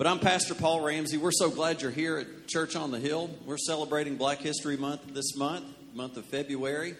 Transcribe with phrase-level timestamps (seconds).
[0.00, 1.18] But I'm Pastor Paul Ramsey.
[1.18, 3.28] We're so glad you're here at Church on the Hill.
[3.44, 6.94] We're celebrating Black History Month this month, month of February.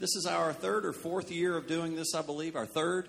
[0.00, 3.06] This is our third or fourth year of doing this, I believe, our third.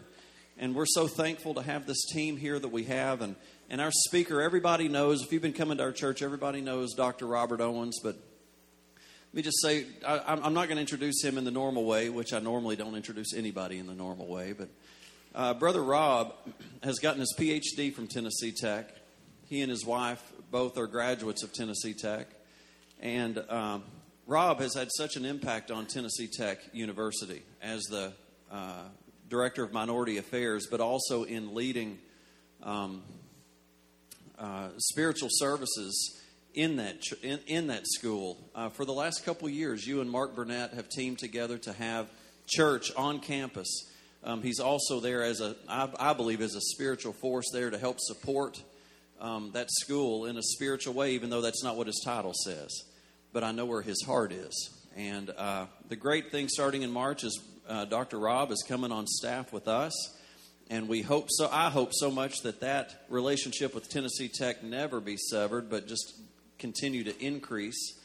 [0.59, 3.23] And we're so thankful to have this team here that we have.
[3.23, 3.35] And,
[3.67, 7.25] and our speaker, everybody knows, if you've been coming to our church, everybody knows Dr.
[7.25, 7.97] Robert Owens.
[8.03, 11.85] But let me just say, I, am not going to introduce him in the normal
[11.85, 14.53] way, which I normally don't introduce anybody in the normal way.
[14.53, 14.69] But
[15.33, 16.35] uh, Brother Rob
[16.83, 19.00] has gotten his PhD from Tennessee Tech.
[19.51, 22.27] He and his wife both are graduates of Tennessee Tech.
[23.01, 23.83] And um,
[24.25, 28.13] Rob has had such an impact on Tennessee Tech University as the
[28.49, 28.83] uh,
[29.27, 31.99] director of minority affairs, but also in leading
[32.63, 33.03] um,
[34.39, 36.21] uh, spiritual services
[36.53, 38.37] in that in, in that school.
[38.55, 42.09] Uh, for the last couple years, you and Mark Burnett have teamed together to have
[42.47, 43.67] church on campus.
[44.23, 47.77] Um, he's also there as a, I, I believe, as a spiritual force there to
[47.77, 48.63] help support
[49.21, 52.69] um, that school in a spiritual way, even though that's not what his title says.
[53.31, 54.69] But I know where his heart is.
[54.97, 58.19] And uh, the great thing starting in March is uh, Dr.
[58.19, 59.93] Rob is coming on staff with us.
[60.69, 61.49] And we hope so.
[61.51, 66.13] I hope so much that that relationship with Tennessee Tech never be severed, but just
[66.59, 67.99] continue to increase,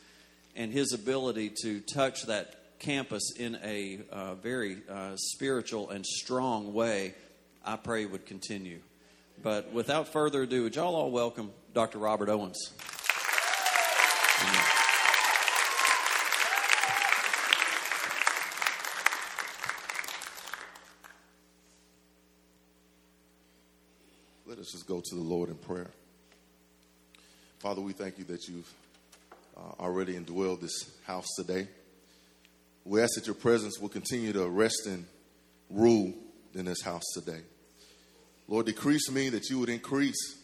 [0.56, 6.72] and his ability to touch that campus in a uh, very uh, spiritual and strong
[6.74, 7.14] way,
[7.64, 8.80] I pray would continue.
[9.42, 11.98] But without further ado, would y'all all welcome Dr.
[11.98, 12.72] Robert Owens?
[24.46, 25.90] Let us just go to the Lord in prayer.
[27.58, 28.72] Father, we thank you that you've
[29.56, 31.68] uh, already indwelled this house today.
[32.84, 35.04] We ask that your presence will continue to rest and
[35.68, 36.14] rule
[36.54, 37.40] in this house today.
[38.48, 40.38] Lord, decrease me that you would increase,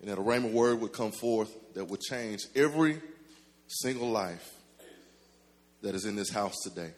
[0.00, 3.00] and that a rhema word would come forth that would change every
[3.66, 4.52] single life
[5.82, 6.90] that is in this house today.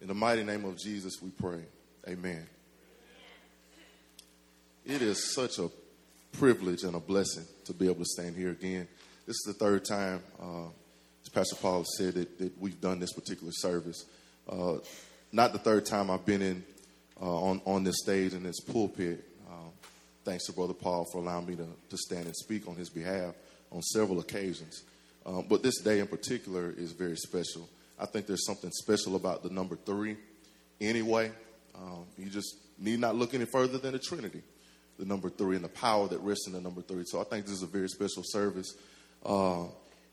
[0.00, 1.62] In the mighty name of Jesus, we pray.
[2.08, 2.46] Amen.
[4.84, 5.68] It is such a
[6.32, 8.86] privilege and a blessing to be able to stand here again.
[9.26, 10.66] This is the third time, uh,
[11.22, 14.04] as Pastor Paul said, that, that, we've done this particular service.
[14.48, 14.76] Uh,
[15.32, 16.64] not the third time I've been in
[17.20, 19.24] on, on this stage in this pulpit.
[19.48, 19.70] Um,
[20.24, 23.34] thanks to Brother Paul for allowing me to, to stand and speak on his behalf
[23.72, 24.82] on several occasions.
[25.24, 27.68] Um, but this day in particular is very special.
[27.98, 30.16] I think there's something special about the number three
[30.80, 31.32] anyway.
[31.74, 34.42] Um, you just need not look any further than the Trinity
[34.98, 37.04] the number three and the power that rests in the number three.
[37.06, 38.74] So I think this is a very special service.
[39.24, 39.64] Uh,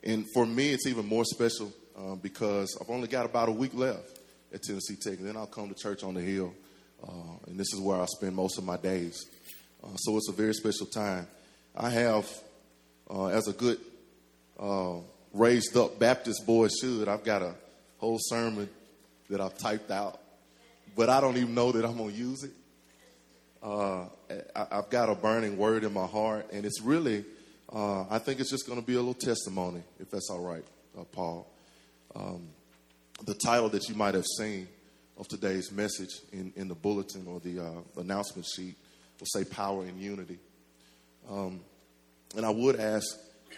[0.04, 3.74] and for me, it's even more special uh, because I've only got about a week
[3.74, 4.20] left
[4.54, 5.20] at Tennessee Tech.
[5.20, 6.54] And then I'll come to church on the Hill.
[7.06, 9.26] Uh, and this is where I spend most of my days.
[9.84, 11.28] Uh, so it's a very special time.
[11.76, 12.30] I have,
[13.10, 13.80] uh, as a good
[14.60, 14.98] uh,
[15.34, 17.56] raised up Baptist boy should, I've got a
[17.98, 18.70] whole sermon
[19.30, 20.20] that I've typed out.
[20.96, 22.52] But I don't even know that I'm going to use it.
[23.62, 24.06] Uh,
[24.56, 27.24] I, have got a burning word in my heart, and it's really,
[27.72, 30.64] uh, I think it's just going to be a little testimony, if that's all right,
[31.14, 31.48] Paul.
[32.14, 32.50] Um,
[33.26, 34.68] the title that you might have seen
[35.18, 38.76] of today's message in, in the bulletin or the uh, announcement sheet
[39.20, 40.40] will say Power and Unity.
[41.30, 41.62] Um,
[42.36, 43.06] and I would ask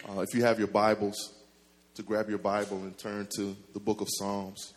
[0.07, 1.33] uh, if you have your Bibles
[1.95, 4.73] to grab your Bible and turn to the book of Psalms,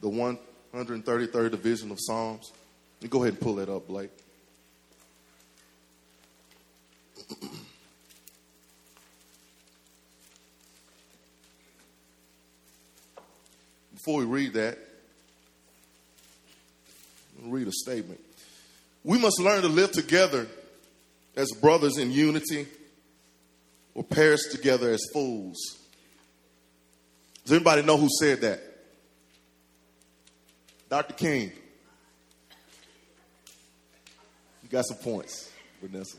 [0.00, 2.52] the 133rd division of Psalms.
[3.00, 4.10] You go ahead and pull that up, Blake.
[13.92, 14.78] Before we read that,
[17.50, 18.20] read a statement.
[19.04, 20.46] We must learn to live together
[21.36, 22.66] as brothers in unity
[23.94, 25.56] or perish together as fools.
[27.44, 28.60] Does anybody know who said that?
[30.88, 31.14] Dr.
[31.14, 31.52] King.
[34.62, 36.16] You got some points, Vanessa.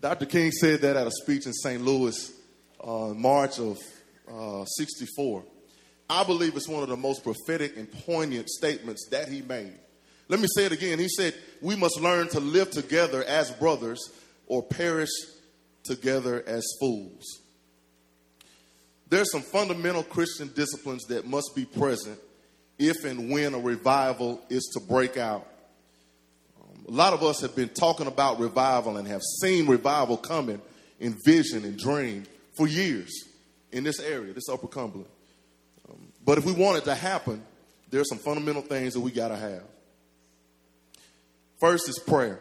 [0.00, 0.26] Dr.
[0.26, 1.82] King said that at a speech in St.
[1.82, 2.32] Louis
[2.82, 3.78] uh, March of
[4.30, 5.44] uh, 64.
[6.08, 9.72] I believe it's one of the most prophetic and poignant statements that he made.
[10.28, 10.98] Let me say it again.
[10.98, 14.00] He said, We must learn to live together as brothers
[14.46, 15.10] or perish
[15.82, 17.24] together as fools.
[19.08, 22.18] There's some fundamental Christian disciplines that must be present
[22.78, 25.46] if and when a revival is to break out
[26.86, 30.60] a lot of us have been talking about revival and have seen revival coming
[31.00, 32.24] in vision and dream
[32.56, 33.10] for years
[33.72, 35.08] in this area, this Upper Cumberland.
[35.88, 37.42] Um, but if we want it to happen,
[37.90, 39.62] there are some fundamental things that we got to have.
[41.60, 42.40] First is prayer.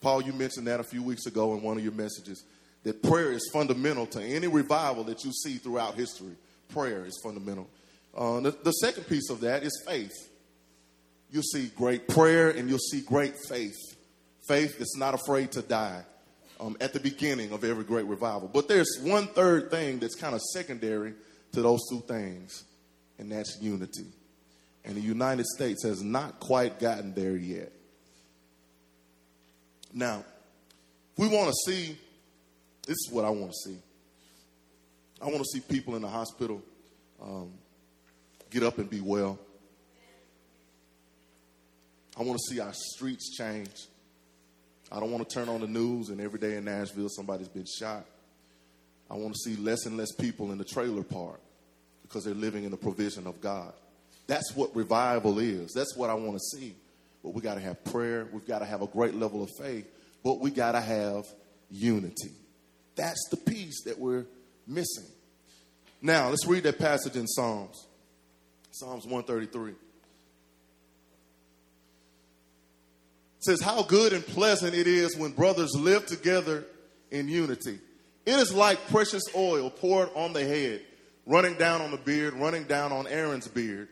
[0.00, 2.44] Paul, you mentioned that a few weeks ago in one of your messages
[2.82, 6.36] that prayer is fundamental to any revival that you see throughout history.
[6.68, 7.68] Prayer is fundamental.
[8.16, 10.14] Uh, the, the second piece of that is faith.
[11.30, 13.76] You'll see great prayer and you'll see great faith.
[14.46, 16.04] Faith that's not afraid to die
[16.60, 18.48] um, at the beginning of every great revival.
[18.52, 21.14] But there's one third thing that's kind of secondary
[21.56, 22.64] to those two things,
[23.18, 24.04] and that's unity.
[24.84, 27.72] And the United States has not quite gotten there yet.
[29.94, 30.22] Now,
[31.16, 31.96] we want to see,
[32.86, 33.78] this is what I want to see.
[35.22, 36.62] I want to see people in the hospital
[37.22, 37.52] um,
[38.50, 39.38] get up and be well.
[42.18, 43.74] I want to see our streets change.
[44.92, 47.64] I don't want to turn on the news and every day in Nashville somebody's been
[47.64, 48.04] shot.
[49.10, 51.40] I want to see less and less people in the trailer park
[52.06, 53.72] because they're living in the provision of God.
[54.26, 55.72] That's what revival is.
[55.72, 56.74] That's what I want to see.
[57.22, 58.26] But we got to have prayer.
[58.32, 59.86] We've got to have a great level of faith.
[60.24, 61.24] But we got to have
[61.70, 62.32] unity.
[62.96, 64.26] That's the piece that we're
[64.66, 65.04] missing.
[66.02, 67.86] Now, let's read that passage in Psalms.
[68.70, 69.74] Psalms 133.
[73.46, 76.64] says, How good and pleasant it is when brothers live together
[77.10, 77.78] in unity.
[78.26, 80.82] It is like precious oil poured on the head,
[81.26, 83.88] running down on the beard, running down on Aaron's beard,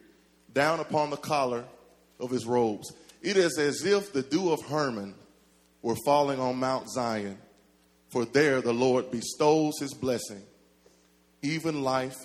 [0.53, 1.65] down upon the collar
[2.21, 2.93] of his robes.
[3.21, 5.15] It is as if the dew of Hermon
[5.83, 7.37] were falling on Mount Zion,
[8.11, 10.43] for there the Lord bestows his blessing,
[11.43, 12.17] even life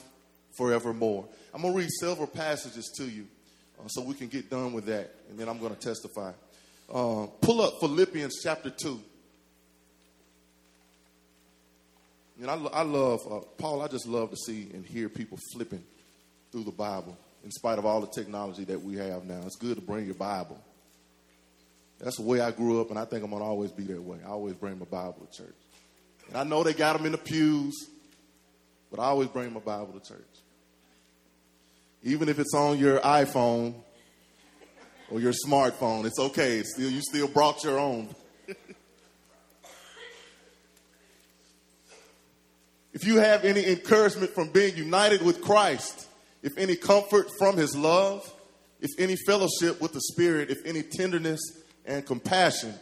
[0.58, 1.28] forevermore.
[1.54, 3.28] I'm going to read several passages to you
[3.80, 6.32] uh, so we can get done with that, and then I'm going to testify.
[6.94, 9.02] Uh, pull up Philippians chapter 2.
[12.42, 15.84] And I, I love, uh, Paul, I just love to see and hear people flipping
[16.52, 19.42] through the Bible in spite of all the technology that we have now.
[19.46, 20.60] It's good to bring your Bible.
[22.00, 24.02] That's the way I grew up, and I think I'm going to always be that
[24.02, 24.20] way.
[24.26, 25.56] I always bring my Bible to church.
[26.30, 27.76] And I know they got them in the pews,
[28.90, 30.22] but I always bring my Bible to church.
[32.04, 33.74] Even if it's on your iPhone,
[35.12, 36.06] or your smartphone.
[36.06, 36.60] It's okay.
[36.60, 38.10] It's still, you still brought your own.
[42.94, 46.08] If you have any encouragement from being united with Christ,
[46.42, 48.32] if any comfort from his love,
[48.82, 51.40] if any fellowship with the Spirit, if any tenderness
[51.86, 52.74] and compassion,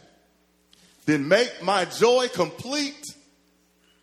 [1.06, 3.04] then make my joy complete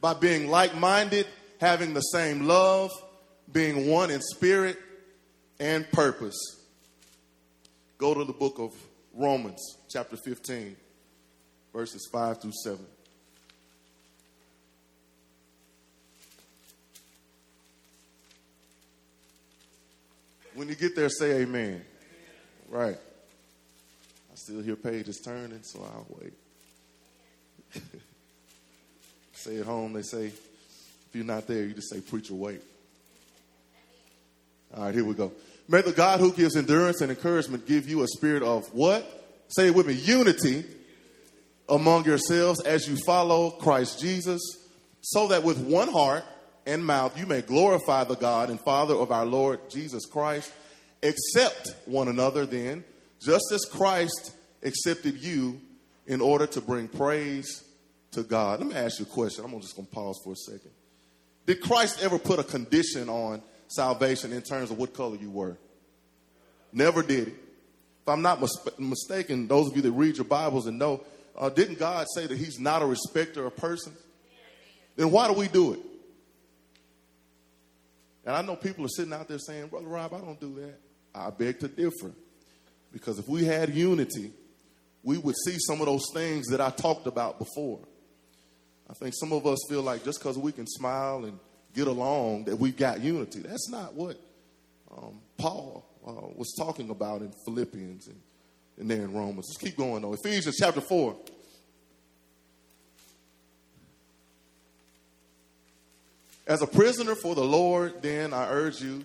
[0.01, 1.25] by being like minded,
[1.59, 2.91] having the same love,
[3.51, 4.77] being one in spirit
[5.59, 6.37] and purpose.
[7.97, 8.73] Go to the book of
[9.13, 10.75] Romans, chapter 15,
[11.73, 12.85] verses 5 through 7.
[20.55, 21.83] When you get there, say amen.
[22.69, 22.95] Right.
[22.95, 26.33] I still hear pages turning, so I'll wait.
[29.33, 32.61] say at home, they say, if you're not there, you just say, preacher, wait.
[34.75, 35.33] All right, here we go.
[35.67, 39.25] May the God who gives endurance and encouragement give you a spirit of what?
[39.49, 40.63] Say it with me unity
[41.67, 44.41] among yourselves as you follow Christ Jesus,
[45.01, 46.23] so that with one heart
[46.65, 50.51] and mouth you may glorify the God and Father of our Lord Jesus Christ.
[51.03, 52.83] Accept one another then,
[53.21, 54.33] just as Christ
[54.63, 55.61] accepted you
[56.07, 57.63] in order to bring praise
[58.11, 58.59] to God.
[58.59, 59.45] Let me ask you a question.
[59.45, 60.71] I'm just going to pause for a second.
[61.45, 65.57] Did Christ ever put a condition on salvation in terms of what color you were.
[66.71, 67.33] Never did it.
[68.01, 71.01] If I'm not mis- mistaken, those of you that read your Bibles and know,
[71.37, 73.97] uh, didn't God say that He's not a respecter of persons?
[74.95, 75.79] Then why do we do it?
[78.25, 80.79] And I know people are sitting out there saying, Brother Rob, I don't do that.
[81.13, 82.11] I beg to differ.
[82.91, 84.31] Because if we had unity,
[85.03, 87.79] we would see some of those things that I talked about before.
[88.89, 91.39] I think some of us feel like just because we can smile and
[91.73, 93.39] get along, that we've got unity.
[93.39, 94.19] That's not what
[94.95, 98.19] um, Paul uh, was talking about in Philippians and,
[98.77, 99.47] and there in Romans.
[99.49, 100.13] Let's keep going though.
[100.13, 101.15] Ephesians chapter 4.
[106.47, 109.03] As a prisoner for the Lord, then I urge you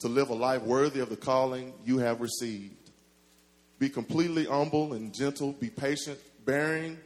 [0.00, 2.90] to live a life worthy of the calling you have received.
[3.78, 5.52] Be completely humble and gentle.
[5.52, 6.98] Be patient, bearing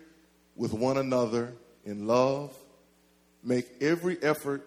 [0.54, 1.52] with one another
[1.84, 2.54] in love.
[3.42, 4.64] Make every effort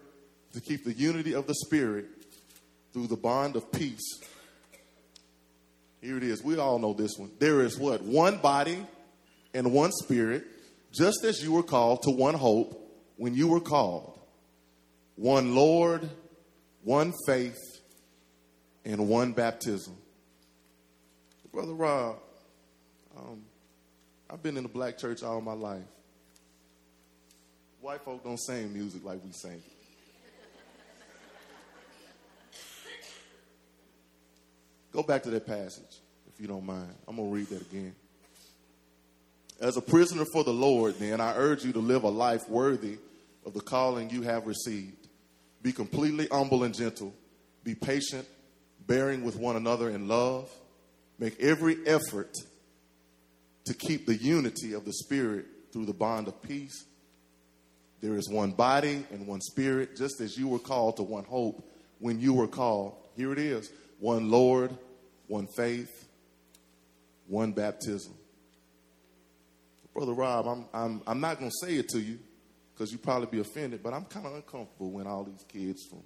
[0.54, 2.08] to keep the unity of the Spirit
[2.92, 4.20] through the bond of peace.
[6.02, 6.44] Here it is.
[6.44, 7.32] We all know this one.
[7.40, 8.02] There is what?
[8.02, 8.86] One body
[9.54, 10.44] and one spirit,
[10.92, 12.78] just as you were called to one hope
[13.18, 14.18] when you were called.
[15.22, 16.10] One Lord,
[16.84, 17.60] one faith,
[18.84, 19.96] and one baptism.
[21.54, 22.16] Brother Rob,
[23.16, 23.44] um,
[24.32, 25.84] I've been in the black church all my life.
[27.82, 29.62] White folk don't sing music like we sing.
[34.92, 36.00] Go back to that passage,
[36.34, 36.96] if you don't mind.
[37.08, 37.94] I'm going to read that again.
[39.60, 42.98] As a prisoner for the Lord, then, I urge you to live a life worthy
[43.46, 44.98] of the calling you have received.
[45.62, 47.14] Be completely humble and gentle.
[47.64, 48.28] Be patient,
[48.88, 50.50] bearing with one another in love.
[51.20, 52.34] Make every effort
[53.66, 56.86] to keep the unity of the Spirit through the bond of peace.
[58.02, 61.64] There is one body and one Spirit, just as you were called to one hope
[62.00, 62.96] when you were called.
[63.16, 64.76] Here it is one Lord,
[65.28, 66.08] one faith,
[67.28, 68.14] one baptism.
[69.94, 72.18] Brother Rob, I'm, I'm, I'm not going to say it to you
[72.82, 76.00] because you'd probably be offended, but I'm kind of uncomfortable when all these kids from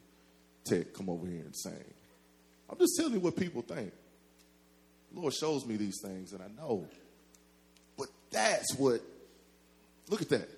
[0.66, 1.72] Tech come over here and sing.
[2.70, 3.94] I'm just telling you what people think.
[5.14, 6.86] The Lord shows me these things, and I know.
[7.98, 9.00] But that's what,
[10.10, 10.50] look at that.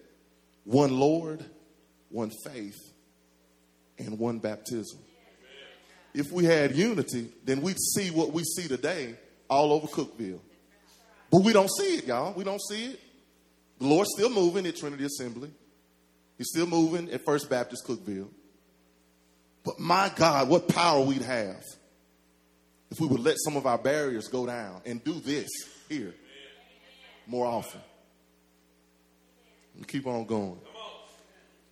[0.63, 1.45] One Lord,
[2.09, 2.79] one faith,
[3.99, 4.97] and one baptism.
[6.15, 9.13] If we had unity, then we'd see what we see today
[9.47, 10.39] all over Cookeville.
[11.29, 12.33] But we don't see it, y'all.
[12.33, 12.99] We don't see it.
[13.77, 15.51] The Lord's still moving at Trinity Assembly.
[16.37, 18.29] He's still moving at First Baptist Cookeville.
[19.63, 21.63] But my God, what power we'd have
[22.89, 25.49] if we would let some of our barriers go down and do this
[25.89, 26.13] here
[27.25, 27.81] more often.
[29.85, 30.57] Keep on going.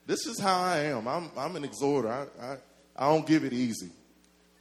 [0.06, 1.08] This is how I am.
[1.08, 2.10] I'm, I'm an exhorter.
[2.10, 2.58] I, I,
[2.96, 3.90] I don't give it easy.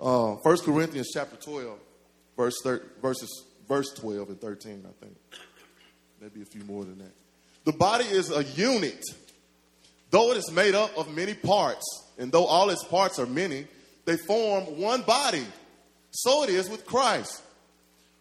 [0.00, 1.78] Uh, 1 Corinthians chapter 12,
[2.36, 5.16] verse thir- verses, verse 12 and 13, I think.
[6.20, 7.12] Maybe a few more than that.
[7.64, 9.04] The body is a unit.
[10.14, 11.84] Though it is made up of many parts,
[12.18, 13.66] and though all its parts are many,
[14.04, 15.44] they form one body.
[16.12, 17.42] So it is with Christ.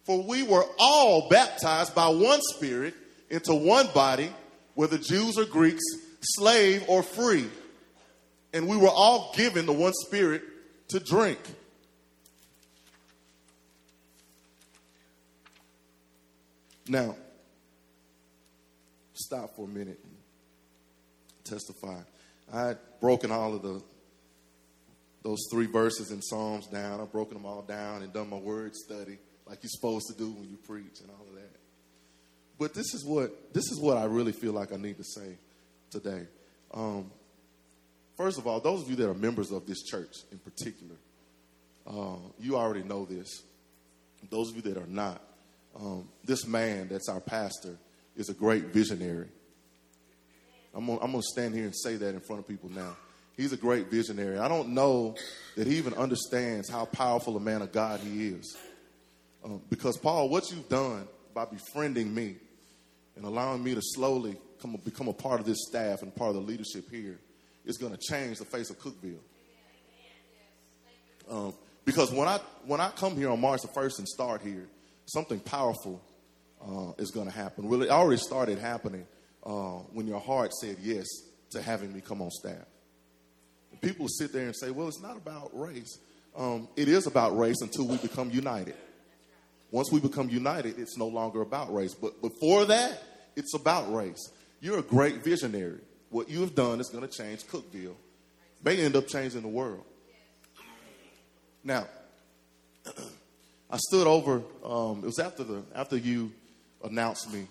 [0.04, 2.96] For we were all baptized by one Spirit
[3.30, 4.32] into one body,
[4.74, 5.84] whether Jews or Greeks,
[6.20, 7.48] slave or free.
[8.54, 10.42] And we were all given the one Spirit
[10.88, 11.38] to drink.
[16.88, 17.16] Now,
[19.14, 20.00] stop for a minute
[21.44, 22.00] testify.
[22.52, 23.82] I had broken all of the
[25.24, 27.00] those three verses in Psalms down.
[27.00, 30.32] I've broken them all down and done my word study like you're supposed to do
[30.32, 31.56] when you preach and all of that.
[32.60, 35.38] But this is what this is what I really feel like I need to say
[35.90, 36.28] today.
[36.74, 37.12] Um,
[38.18, 40.96] first of all, those of you that are members of this church in particular,
[41.88, 43.44] uh, you already know this.
[44.30, 45.22] Those of you that are not,
[45.76, 47.78] um, this man that's our pastor
[48.16, 49.28] is a great visionary.
[50.74, 52.96] I'm gonna, I'm gonna stand here and say that in front of people now.
[53.36, 54.38] He's a great visionary.
[54.38, 55.16] I don't know
[55.56, 58.56] that he even understands how powerful a man of God he is.
[59.44, 62.36] Um, because, Paul, what you've done by befriending me
[63.16, 66.36] and allowing me to slowly come, become a part of this staff and part of
[66.36, 67.20] the leadership here
[67.66, 69.18] is going to change the face of Cookeville.
[71.30, 71.54] Um,
[71.86, 74.68] because when I when I come here on March the first and start here,
[75.06, 76.02] something powerful
[76.62, 77.68] uh, is going to happen.
[77.68, 79.06] Well, it already started happening
[79.46, 81.06] uh, when your heart said yes
[81.52, 82.66] to having me come on staff.
[83.72, 85.98] And people sit there and say, "Well, it's not about race.
[86.36, 88.76] Um, it is about race until we become united.
[89.72, 91.94] Once we become united, it's no longer about race.
[91.94, 93.02] But before that,
[93.36, 94.32] it's about race.
[94.62, 95.80] You're a great visionary.
[96.10, 97.96] What you have done is going to change Cookeville,
[98.64, 99.84] May end up changing the world.
[101.64, 101.88] Now,
[103.70, 104.44] I stood over.
[104.64, 106.32] Um, it was after the after you
[106.84, 107.48] announced me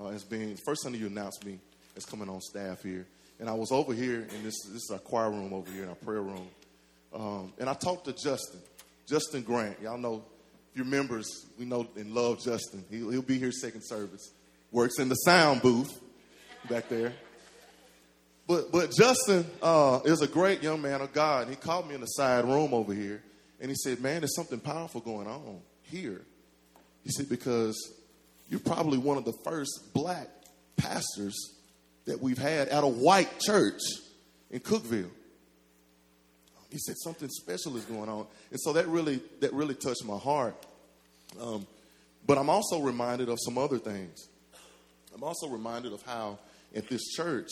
[0.00, 1.58] uh, as being first time you announced me
[1.96, 3.06] as coming on staff here,
[3.38, 5.88] and I was over here in this this is our choir room over here in
[5.88, 6.48] our prayer room,
[7.12, 8.60] um, and I talked to Justin,
[9.06, 9.80] Justin Grant.
[9.80, 10.24] Y'all know
[10.72, 12.84] if you're members, we know and love Justin.
[12.90, 14.32] He'll, he'll be here second service.
[14.72, 16.00] Works in the sound booth
[16.68, 17.12] back there.
[18.46, 21.48] But but Justin uh, is a great young man of God.
[21.48, 23.22] He called me in the side room over here,
[23.60, 26.22] and he said, "Man, there's something powerful going on here."
[27.04, 27.76] He said because
[28.48, 30.28] you're probably one of the first black
[30.76, 31.34] pastors
[32.04, 33.80] that we've had at a white church
[34.50, 35.10] in Cookeville.
[36.70, 40.18] He said something special is going on, and so that really that really touched my
[40.18, 40.54] heart.
[41.40, 41.66] Um,
[42.26, 44.28] but I'm also reminded of some other things.
[45.14, 46.38] I'm also reminded of how
[46.74, 47.48] at this church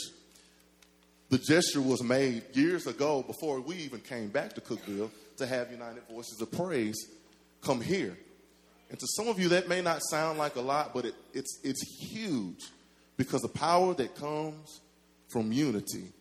[1.30, 5.70] the gesture was made years ago before we even came back to Cookeville to have
[5.70, 6.96] United Voices of Praise
[7.62, 8.16] come here.
[8.92, 11.58] And to some of you, that may not sound like a lot, but it, it's,
[11.64, 11.82] it's
[12.12, 12.60] huge
[13.16, 14.82] because the power that comes
[15.30, 16.12] from unity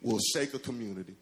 [0.00, 1.16] will shake a community.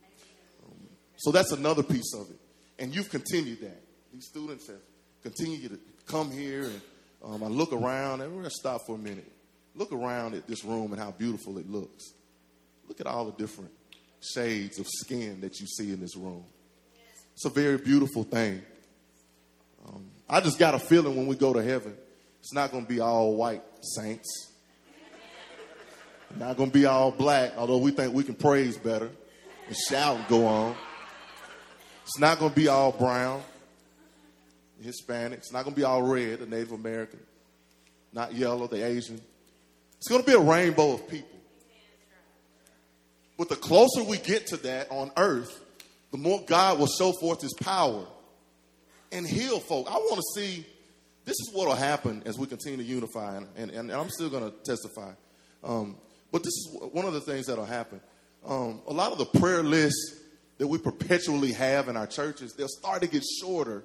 [0.62, 0.76] Um,
[1.16, 2.36] so that's another piece of it.
[2.78, 3.80] And you've continued that.
[4.12, 4.82] These students have
[5.22, 6.80] continued to come here, and
[7.24, 9.32] um, I look around, and we're going to stop for a minute.
[9.74, 12.12] look around at this room and how beautiful it looks.
[12.88, 13.70] Look at all the different
[14.20, 16.44] shades of skin that you see in this room.
[17.32, 18.60] It's a very beautiful thing.
[19.88, 21.94] Um, I just got a feeling when we go to heaven,
[22.40, 24.52] it's not going to be all white saints.
[26.36, 29.08] Not going to be all black, although we think we can praise better
[29.66, 30.74] and shout and go on.
[32.02, 33.42] It's not going to be all brown,
[34.82, 35.38] Hispanic.
[35.38, 37.20] It's not going to be all red, the Native American.
[38.12, 39.20] Not yellow, the Asian.
[39.98, 41.28] It's going to be a rainbow of people.
[43.38, 45.60] But the closer we get to that on earth,
[46.10, 48.04] the more God will show forth his power
[49.14, 49.86] and heal folk.
[49.88, 50.66] I want to see,
[51.24, 54.28] this is what will happen as we continue to unify, and, and, and I'm still
[54.28, 55.12] going to testify.
[55.62, 55.96] Um,
[56.30, 58.00] but this is one of the things that will happen.
[58.44, 60.20] Um, a lot of the prayer lists
[60.58, 63.84] that we perpetually have in our churches, they'll start to get shorter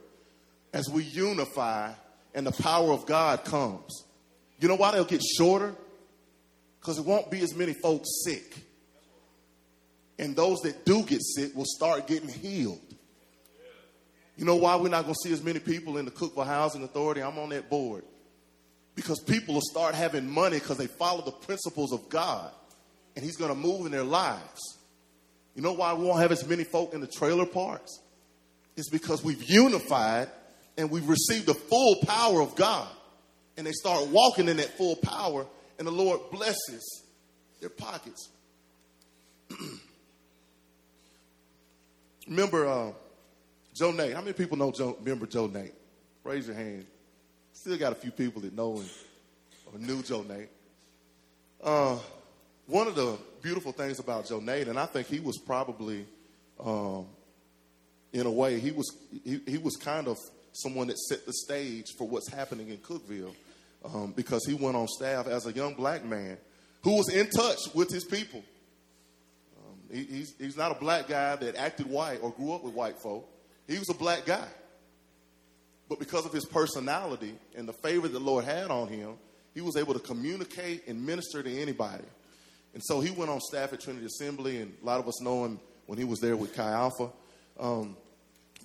[0.73, 1.91] as we unify
[2.33, 4.03] and the power of God comes.
[4.59, 5.73] You know why they'll get shorter?
[6.79, 8.55] Because it won't be as many folks sick.
[10.17, 12.88] And those that do get sick will start getting healed.
[14.39, 16.81] You know why we're not going to see as many people in the Cookeville Housing
[16.81, 17.21] Authority?
[17.21, 18.05] I'm on that board.
[18.95, 22.49] Because people will start having money because they follow the principles of God.
[23.17, 24.77] And He's going to move in their lives.
[25.55, 27.99] You know why we won't have as many folk in the trailer parks?
[28.77, 30.29] It's because we've unified
[30.77, 32.87] and we've received the full power of God.
[33.57, 37.03] And they start walking in that full power, and the Lord blesses
[37.59, 38.29] their pockets.
[42.25, 42.91] remember uh,
[43.79, 44.13] Joe Nate?
[44.13, 45.71] How many people know Joe, remember Joe Nate?
[46.25, 46.85] Raise your hand.
[47.53, 48.89] Still got a few people that know him
[49.71, 50.49] or knew Joe Nate.
[51.63, 51.97] Uh,
[52.67, 56.05] one of the beautiful things about Joe Nate, and I think he was probably,
[56.59, 57.05] um,
[58.11, 58.93] in a way, he was
[59.23, 60.17] he, he was kind of
[60.51, 63.33] someone that set the stage for what's happening in Cookeville,
[63.85, 66.37] um, because he went on staff as a young black man
[66.81, 68.43] who was in touch with his people.
[69.57, 72.73] Um, he, he's, he's not a black guy that acted white or grew up with
[72.73, 73.25] white folk.
[73.69, 74.47] He was a black guy.
[75.87, 79.13] But because of his personality and the favor the Lord had on him,
[79.53, 82.03] he was able to communicate and minister to anybody.
[82.73, 85.45] And so he went on staff at Trinity Assembly, and a lot of us know
[85.45, 87.09] him when he was there with Chi Alpha.
[87.59, 87.95] Um,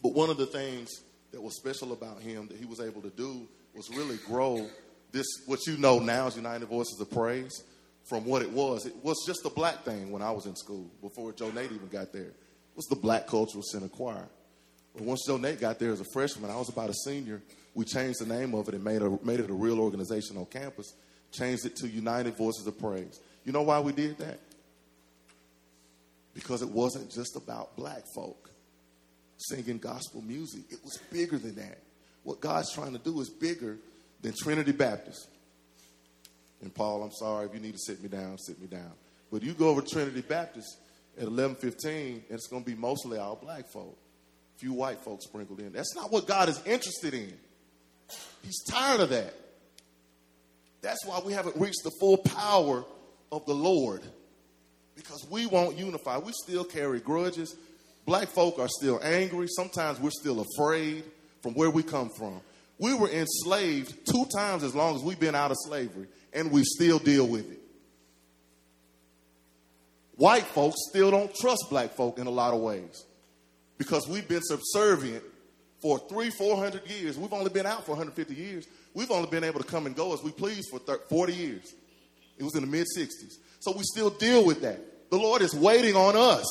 [0.03, 0.91] but one of the things
[1.33, 4.69] that was special about him that he was able to do was really grow
[5.13, 7.63] this, what you know now as United Voices of Praise,
[8.05, 8.85] from what it was.
[8.85, 11.89] It was just a black thing when I was in school, before Joe Nate even
[11.89, 12.23] got there.
[12.23, 14.29] It was the Black Cultural Center Choir.
[14.95, 17.43] But once Joe Nate got there as a freshman, I was about a senior,
[17.75, 20.47] we changed the name of it and made, a, made it a real organization on
[20.47, 20.95] campus,
[21.33, 23.21] changed it to United Voices of Praise.
[23.45, 24.39] You know why we did that?
[26.33, 28.51] Because it wasn't just about black folk
[29.37, 31.79] singing gospel music, it was bigger than that.
[32.23, 33.77] What God's trying to do is bigger
[34.23, 35.29] than Trinity Baptist.
[36.63, 38.93] And Paul, I'm sorry if you need to sit me down, sit me down.
[39.31, 40.79] But you go over Trinity Baptist
[41.19, 43.99] at 11:15, and it's going to be mostly all black folk,
[44.65, 45.73] few white folks sprinkled in.
[45.73, 47.35] That's not what God is interested in.
[48.43, 49.35] He's tired of that.
[50.81, 52.83] That's why we haven't reached the full power
[53.31, 54.01] of the Lord
[54.97, 56.17] because we won't unify.
[56.17, 57.55] We still carry grudges.
[58.07, 59.49] Black folk are still angry.
[59.49, 61.05] Sometimes we're still afraid
[61.43, 62.41] from where we come from.
[62.79, 66.65] We were enslaved two times as long as we've been out of slavery, and we
[66.65, 67.61] still deal with it.
[70.17, 73.05] White folks still don't trust black folk in a lot of ways
[73.79, 75.23] because we've been subservient
[75.81, 77.19] for three, four hundred years.
[77.19, 78.67] We've only been out for 150 years.
[78.95, 81.75] We've only been able to come and go as we please for 30, 40 years.
[82.39, 83.35] It was in the mid 60s.
[83.61, 85.11] So we still deal with that.
[85.11, 86.47] The Lord is waiting on us.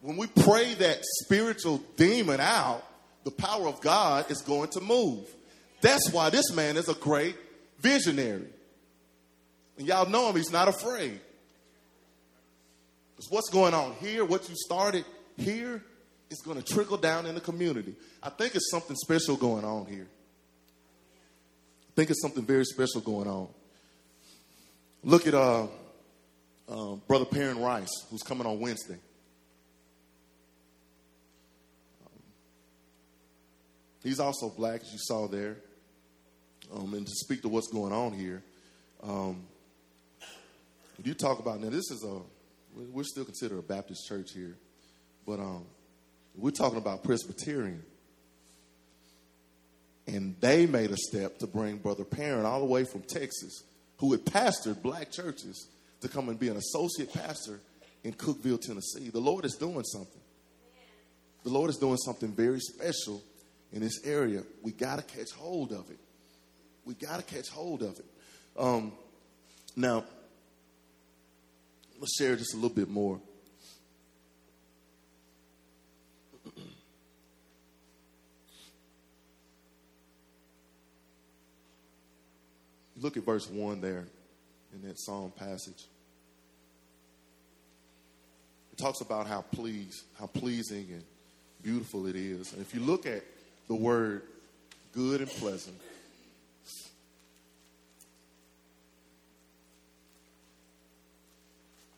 [0.00, 2.84] When we pray that spiritual demon out,
[3.24, 5.26] the power of God is going to move.
[5.80, 7.36] That's why this man is a great
[7.80, 8.46] visionary.
[9.76, 11.20] And y'all know him, he's not afraid.
[13.18, 15.04] Because what's going on here, what you started
[15.36, 15.82] here,
[16.30, 17.96] is going to trickle down in the community.
[18.22, 20.06] I think it's something special going on here
[21.98, 23.48] I think it's something very special going on.
[25.02, 25.66] Look at uh,
[26.68, 28.98] uh, Brother Perrin Rice, who's coming on Wednesday.
[32.06, 32.22] Um,
[34.04, 35.56] he's also black, as you saw there.
[36.72, 38.44] Um, and to speak to what's going on here,
[39.02, 39.42] um,
[41.02, 42.20] you talk about now, this is a,
[42.74, 44.56] we're still considered a Baptist church here,
[45.26, 45.64] but um,
[46.36, 47.82] we're talking about Presbyterian.
[50.06, 53.62] And they made a step to bring Brother Perrin all the way from Texas,
[53.98, 55.68] who had pastored black churches,
[56.00, 57.60] to come and be an associate pastor
[58.04, 59.10] in Cookeville, Tennessee.
[59.10, 60.20] The Lord is doing something.
[61.42, 63.22] The Lord is doing something very special
[63.72, 64.42] in this area.
[64.62, 65.98] We got to catch hold of it.
[66.84, 68.04] We got to catch hold of it.
[68.56, 68.92] Um,
[69.76, 70.04] now,
[71.98, 73.20] let's share just a little bit more.
[83.00, 84.04] Look at verse 1 there
[84.74, 85.84] in that psalm passage.
[88.72, 91.04] It talks about how pleased, how pleasing and
[91.62, 92.52] beautiful it is.
[92.52, 93.22] And if you look at
[93.68, 94.22] the word
[94.92, 95.80] good and pleasant,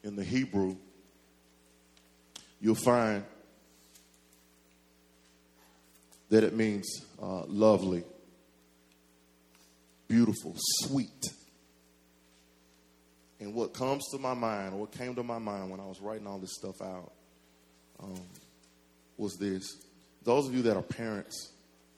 [0.02, 0.76] in the Hebrew,
[2.60, 3.24] you'll find
[6.30, 8.04] that it means uh, lovely,
[10.08, 11.24] beautiful, sweet.
[13.40, 16.00] And what comes to my mind, or what came to my mind when I was
[16.00, 17.10] writing all this stuff out,
[18.02, 18.20] um,
[19.16, 19.64] was this.
[20.22, 21.50] Those of you that are parents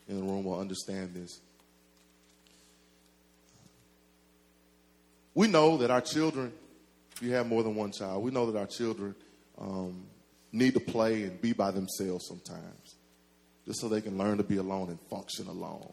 [0.08, 1.40] in the room will understand this.
[5.34, 6.52] We know that our children,
[7.22, 9.14] if you have more than one child, we know that our children
[9.56, 10.06] um,
[10.50, 12.96] need to play and be by themselves sometimes,
[13.64, 15.92] just so they can learn to be alone and function alone.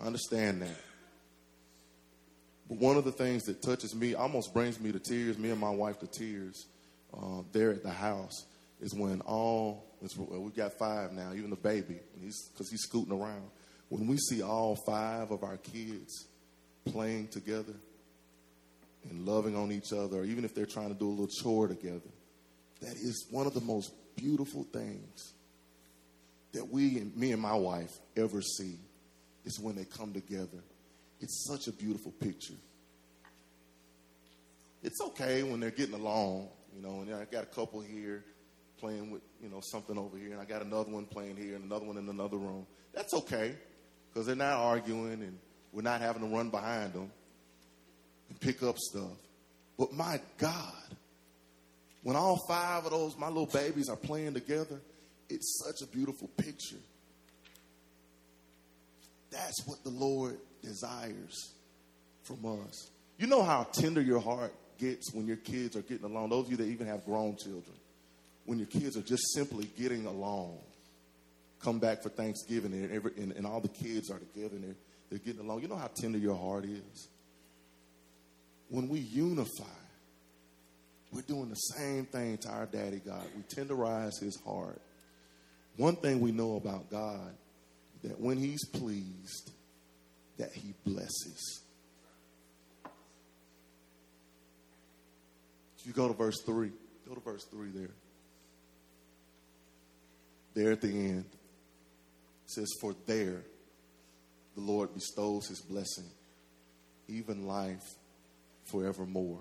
[0.00, 0.80] I understand that.
[2.68, 5.58] But one of the things that touches me, almost brings me to tears, me and
[5.58, 6.66] my wife to tears,
[7.12, 8.46] uh, there at the house,
[8.80, 9.84] is when all,
[10.16, 13.50] well, we've got five now, even the baby, because he's, he's scooting around.
[13.88, 16.28] When we see all five of our kids
[16.84, 17.74] playing together
[19.08, 21.68] and loving on each other, or even if they're trying to do a little chore
[21.68, 22.00] together,
[22.80, 25.34] that is one of the most beautiful things
[26.52, 28.76] that we and me and my wife ever see
[29.44, 30.62] is when they come together.
[31.20, 32.54] It's such a beautiful picture.
[34.82, 38.24] It's okay when they're getting along, you know, and I got a couple here
[38.78, 41.64] playing with, you know, something over here, and I got another one playing here and
[41.64, 42.66] another one in another room.
[42.94, 43.54] That's okay
[44.08, 45.38] because they're not arguing and
[45.72, 47.10] we're not having to run behind them
[48.30, 49.18] and pick up stuff.
[49.78, 50.74] But my God,
[52.02, 54.80] when all five of those, my little babies, are playing together,
[55.28, 56.76] it's such a beautiful picture.
[59.30, 61.52] That's what the Lord desires
[62.24, 62.90] from us.
[63.18, 66.30] You know how tender your heart gets when your kids are getting along.
[66.30, 67.76] Those of you that even have grown children,
[68.46, 70.58] when your kids are just simply getting along.
[71.60, 74.76] Come back for Thanksgiving and, every, and, and all the kids are together and they're,
[75.10, 75.60] they're getting along.
[75.60, 77.08] You know how tender your heart is?
[78.70, 79.64] When we unify,
[81.12, 83.24] we're doing the same thing to our daddy God.
[83.36, 84.80] We tenderize his heart.
[85.76, 87.34] One thing we know about God
[88.02, 89.50] that when he's pleased,
[90.38, 91.62] that he blesses.
[95.82, 96.70] You go to verse 3,
[97.08, 97.90] go to verse 3 there.
[100.54, 101.24] There at the end,
[102.44, 103.42] it says, For there
[104.54, 106.10] the Lord bestows his blessing,
[107.08, 107.82] even life
[108.70, 109.40] forevermore.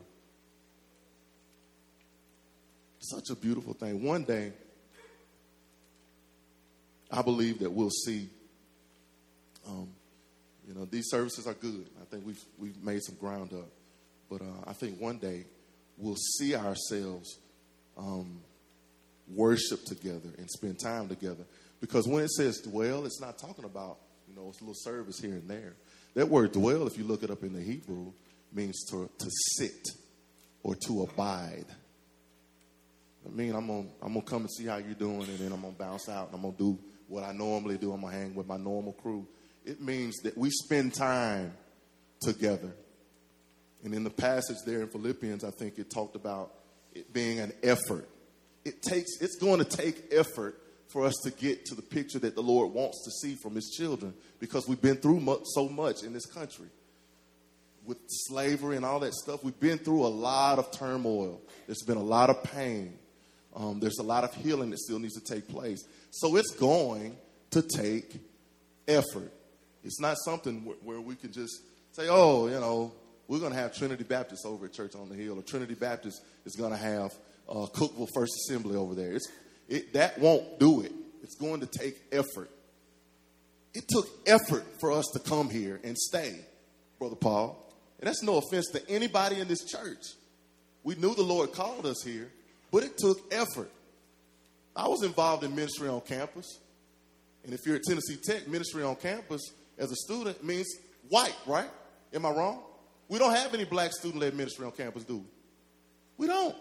[2.99, 4.03] Such a beautiful thing.
[4.03, 4.51] One day,
[7.11, 8.29] I believe that we'll see.
[9.67, 9.89] Um,
[10.67, 11.87] you know, these services are good.
[12.01, 13.69] I think we've we've made some ground up,
[14.29, 15.45] but uh, I think one day
[15.97, 17.39] we'll see ourselves
[17.97, 18.41] um,
[19.33, 21.43] worship together and spend time together.
[21.81, 25.19] Because when it says dwell, it's not talking about you know it's a little service
[25.19, 25.73] here and there.
[26.15, 28.11] That word dwell, if you look it up in the Hebrew,
[28.51, 29.87] means to to sit
[30.63, 31.65] or to abide.
[33.25, 35.61] I mean, I'm gonna I'm gonna come and see how you're doing, and then I'm
[35.61, 37.91] gonna bounce out and I'm gonna do what I normally do.
[37.91, 39.27] I'm gonna hang with my normal crew.
[39.65, 41.53] It means that we spend time
[42.21, 42.71] together.
[43.83, 46.53] And in the passage there in Philippians, I think it talked about
[46.93, 48.09] it being an effort.
[48.65, 52.35] It takes it's going to take effort for us to get to the picture that
[52.35, 56.03] the Lord wants to see from his children because we've been through much, so much
[56.03, 56.65] in this country.
[57.89, 61.41] With slavery and all that stuff, we've been through a lot of turmoil.
[61.65, 62.93] There's been a lot of pain.
[63.55, 65.83] Um, there's a lot of healing that still needs to take place.
[66.11, 67.17] So it's going
[67.49, 68.19] to take
[68.87, 69.33] effort.
[69.83, 72.93] It's not something where, where we can just say, oh, you know,
[73.27, 76.21] we're going to have Trinity Baptist over at Church on the Hill, or Trinity Baptist
[76.45, 77.11] is going to have
[77.49, 79.17] uh, Cookeville First Assembly over there.
[79.67, 80.91] It, that won't do it.
[81.23, 82.51] It's going to take effort.
[83.73, 86.35] It took effort for us to come here and stay,
[86.99, 87.65] Brother Paul.
[87.99, 90.03] And that's no offense to anybody in this church.
[90.83, 92.31] We knew the Lord called us here,
[92.71, 93.71] but it took effort.
[94.75, 96.59] I was involved in ministry on campus.
[97.43, 99.41] And if you're at Tennessee Tech, ministry on campus
[99.77, 100.67] as a student means
[101.09, 101.69] white, right?
[102.13, 102.61] Am I wrong?
[103.09, 105.23] We don't have any black student led ministry on campus, do we?
[106.17, 106.55] We don't.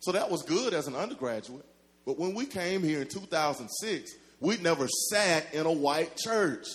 [0.00, 1.64] So that was good as an undergraduate.
[2.06, 6.66] But when we came here in 2006, we never sat in a white church.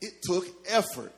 [0.00, 1.14] It took effort.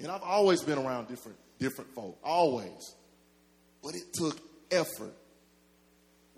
[0.00, 2.94] And I've always been around different, different folk, always.
[3.82, 4.38] But it took
[4.70, 5.14] effort.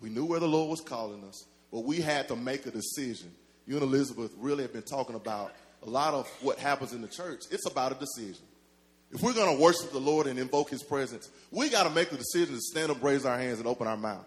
[0.00, 3.30] We knew where the Lord was calling us, but we had to make a decision.
[3.66, 7.08] You and Elizabeth really have been talking about a lot of what happens in the
[7.08, 7.44] church.
[7.50, 8.44] It's about a decision.
[9.12, 12.10] If we're going to worship the Lord and invoke his presence, we got to make
[12.10, 14.26] the decision to stand up, raise our hands, and open our mouth.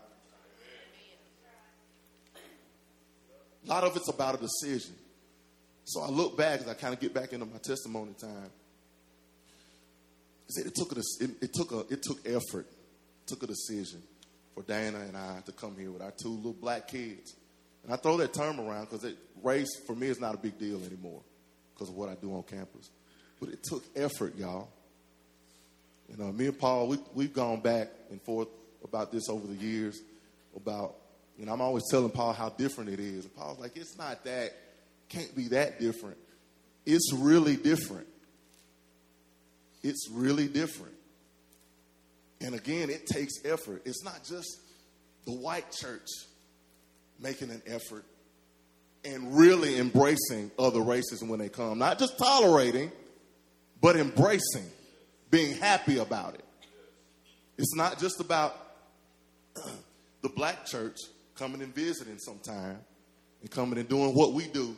[3.65, 4.95] A lot of it's about a decision.
[5.89, 8.52] So I look back as I kind of get back into my testimony time.
[10.56, 12.67] It took a, it, took a, it took effort,
[13.25, 14.04] took a decision
[14.54, 17.34] for Dana and I to come here with our two little black kids.
[17.84, 20.80] And I throw that term around because race for me is not a big deal
[20.86, 21.21] anymore
[21.73, 22.91] because of what I do on campus.
[23.39, 24.69] But it took effort, y'all.
[26.08, 28.49] You uh, know, me and Paul, we, we've gone back and forth
[28.84, 29.99] about this over the years.
[30.56, 30.93] About,
[31.36, 33.25] you know, I'm always telling Paul how different it is.
[33.25, 34.54] And Paul's like, it's not that,
[35.09, 36.17] can't be that different.
[36.85, 38.07] It's really different.
[39.83, 40.93] It's really different.
[42.41, 43.81] And again, it takes effort.
[43.85, 44.47] It's not just
[45.25, 46.07] the white church
[47.19, 48.05] making an effort
[49.03, 51.79] and really embracing other races when they come.
[51.79, 52.91] Not just tolerating,
[53.81, 54.69] but embracing,
[55.29, 56.43] being happy about it.
[57.57, 58.55] It's not just about
[60.21, 60.97] the black church
[61.35, 62.79] coming and visiting sometime
[63.41, 64.75] and coming and doing what we do.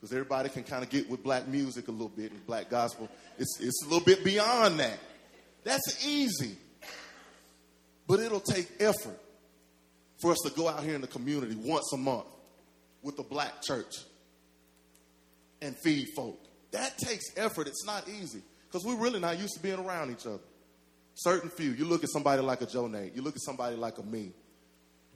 [0.00, 3.08] Because everybody can kind of get with black music a little bit and black gospel.
[3.38, 4.98] It's, it's a little bit beyond that.
[5.62, 6.56] That's easy.
[8.06, 9.20] But it'll take effort
[10.20, 12.26] for us to go out here in the community once a month
[13.02, 13.94] with the black church
[15.62, 16.38] and feed folk.
[16.72, 17.66] That takes effort.
[17.66, 20.40] It's not easy because we're really not used to being around each other.
[21.14, 21.72] Certain few.
[21.72, 24.32] You look at somebody like a Joe Nate, you look at somebody like a me.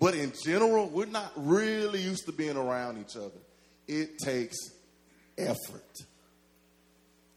[0.00, 3.40] But in general, we're not really used to being around each other.
[3.86, 4.56] It takes
[5.38, 6.04] effort.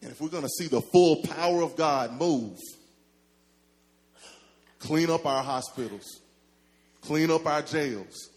[0.01, 2.57] And if we're going to see the full power of God move,
[4.79, 6.21] clean up our hospitals,
[7.01, 8.29] clean up our jails,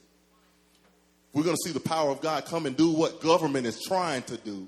[1.33, 4.23] we're going to see the power of God come and do what government is trying
[4.25, 4.67] to do,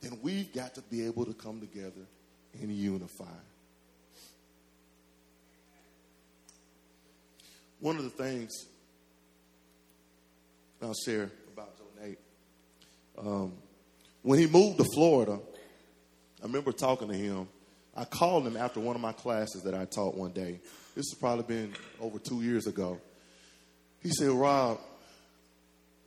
[0.00, 2.06] then we've got to be able to come together
[2.60, 3.24] and unify.
[7.80, 8.66] One of the things
[10.82, 12.18] I'll share about Joe Nate,
[13.18, 13.52] um,
[14.24, 15.38] when he moved to Florida,
[16.42, 17.46] I remember talking to him.
[17.94, 20.60] I called him after one of my classes that I taught one day.
[20.96, 22.98] This has probably been over two years ago.
[24.02, 24.80] He said, Rob,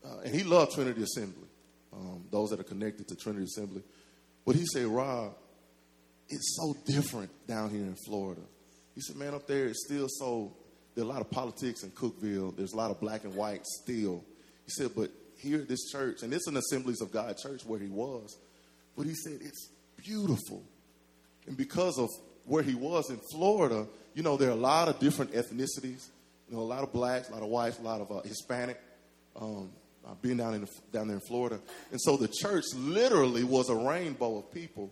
[0.04, 1.48] uh, and he loved Trinity Assembly,
[1.94, 3.84] um, those that are connected to Trinity Assembly.
[4.46, 5.34] But he said, Rob,
[6.28, 8.42] it's so different down here in Florida.
[8.96, 10.54] He said, man, up there it's still so,
[10.96, 12.58] there's a lot of politics in Cookeville.
[12.58, 14.24] There's a lot of black and white still.
[14.66, 17.80] He said, but here at this church, and it's an Assemblies of God church where
[17.80, 18.38] he was,
[18.96, 20.64] but he said, it's beautiful.
[21.48, 22.10] And because of
[22.46, 26.08] where he was in Florida, you know, there are a lot of different ethnicities.
[26.50, 28.80] You know, a lot of blacks, a lot of whites, a lot of uh, Hispanic.
[29.40, 29.70] Um,
[30.10, 31.60] I've been down in down there in Florida,
[31.92, 34.92] and so the church literally was a rainbow of people.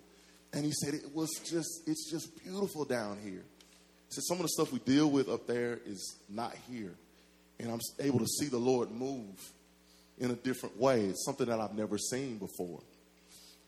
[0.52, 3.44] And he said it was just it's just beautiful down here.
[3.44, 6.94] He said some of the stuff we deal with up there is not here,
[7.60, 9.40] and I'm able to see the Lord move
[10.18, 11.02] in a different way.
[11.06, 12.82] It's something that I've never seen before.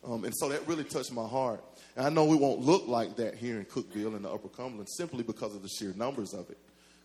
[0.04, 1.64] Um, and so that really touched my heart.
[1.96, 4.88] And I know we won't look like that here in Cookeville and the Upper Cumberland
[4.90, 6.58] simply because of the sheer numbers of it.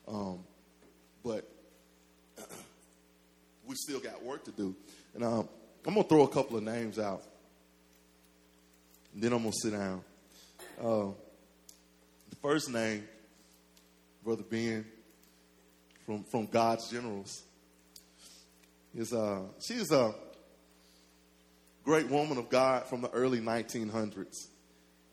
[0.07, 0.41] Um,
[1.25, 1.49] but
[3.67, 4.75] we still got work to do.
[5.15, 5.49] And um,
[5.87, 7.25] I'm going to throw a couple of names out.
[9.15, 10.05] And then I'm going to sit down.
[10.81, 11.13] Uh,
[12.31, 13.05] the first name,
[14.25, 14.85] Brother Ben,
[16.07, 17.43] from, from God's Generals,
[18.95, 20.15] is uh, she's a
[21.85, 24.49] great woman of God from the early 1900s.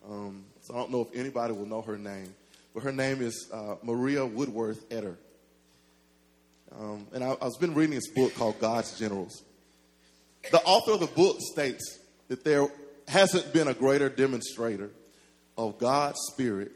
[0.08, 2.34] Um, so I don't know if anybody will know her name,
[2.74, 5.16] but her name is uh, Maria Woodworth Etter.
[6.78, 9.42] Um, and I, I've been reading this book called God's Generals.
[10.50, 12.68] The author of the book states that there
[13.08, 14.90] hasn't been a greater demonstrator
[15.58, 16.72] of God's Spirit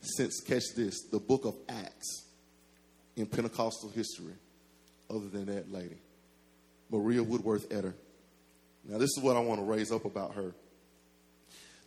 [0.00, 2.24] since, catch this, the book of Acts
[3.16, 4.32] in Pentecostal history,
[5.08, 5.98] other than that lady,
[6.92, 7.94] Maria Woodworth Etter.
[8.84, 10.54] Now, this is what I want to raise up about her.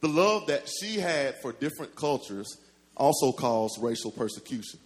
[0.02, 2.58] The love that she had for different cultures
[2.98, 4.80] also caused racial persecution.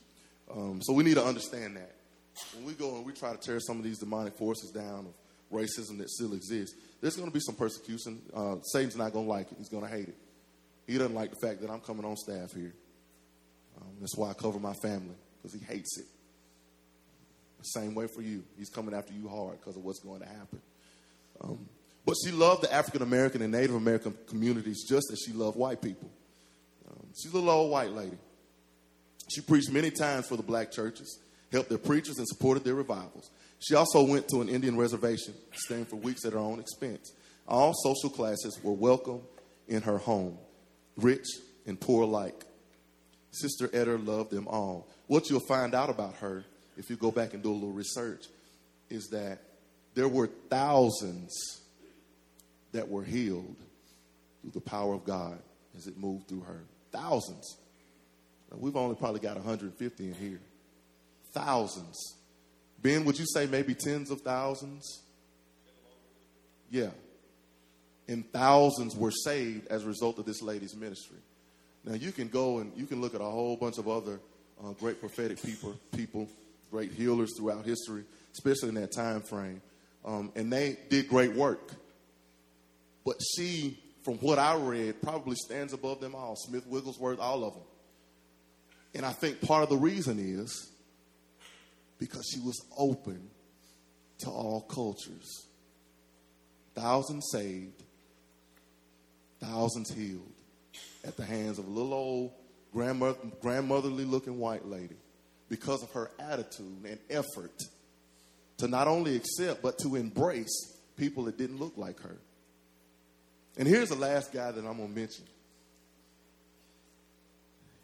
[0.51, 1.95] Um, so we need to understand that.
[2.55, 5.13] When we go and we try to tear some of these demonic forces down of
[5.51, 8.21] racism that still exists, there's going to be some persecution.
[8.33, 9.57] Uh, Satan's not going to like it.
[9.57, 10.17] He's going to hate it.
[10.87, 12.73] He doesn't like the fact that I'm coming on staff here.
[13.79, 16.05] Um, that's why I cover my family, because he hates it.
[17.61, 18.43] Same way for you.
[18.57, 20.61] He's coming after you hard because of what's going to happen.
[21.41, 21.67] Um,
[22.05, 25.81] but she loved the African American and Native American communities just as she loved white
[25.81, 26.09] people.
[26.89, 28.17] Um, she's a little old white lady.
[29.29, 31.19] She preached many times for the black churches,
[31.51, 33.29] helped their preachers, and supported their revivals.
[33.59, 37.11] She also went to an Indian reservation, staying for weeks at her own expense.
[37.47, 39.21] All social classes were welcome
[39.67, 40.37] in her home,
[40.97, 41.27] rich
[41.67, 42.45] and poor alike.
[43.31, 44.87] Sister Etter loved them all.
[45.07, 46.45] What you'll find out about her,
[46.79, 48.25] if you go back and do a little research,
[48.89, 49.39] is that
[49.95, 51.61] there were thousands
[52.71, 53.57] that were healed
[54.41, 55.37] through the power of God
[55.77, 56.63] as it moved through her.
[56.91, 57.57] Thousands.
[58.49, 60.39] Now, we've only probably got 150 in here.
[61.33, 62.15] Thousands.
[62.81, 65.03] Ben, would you say maybe tens of thousands?
[66.71, 66.91] Yeah.
[68.07, 71.17] And thousands were saved as a result of this lady's ministry.
[71.83, 74.19] Now you can go and you can look at a whole bunch of other
[74.63, 76.27] uh, great prophetic people, people,
[76.71, 78.03] great healers throughout history,
[78.33, 79.61] especially in that time frame,
[80.05, 81.71] um, and they did great work.
[83.05, 86.35] But she, from what I read, probably stands above them all.
[86.35, 87.63] Smith Wigglesworth, all of them.
[88.95, 90.71] And I think part of the reason is
[91.99, 93.29] because she was open
[94.19, 95.47] to all cultures.
[96.75, 97.83] Thousands saved,
[99.39, 100.31] thousands healed
[101.05, 102.31] at the hands of a little old
[102.73, 104.95] grandmother, grandmotherly looking white lady
[105.49, 107.63] because of her attitude and effort
[108.57, 112.17] to not only accept but to embrace people that didn't look like her.
[113.57, 115.25] And here's the last guy that I'm going to mention.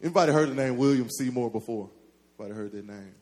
[0.01, 1.89] Anybody heard the name William Seymour before?
[2.39, 3.15] Anybody heard that name?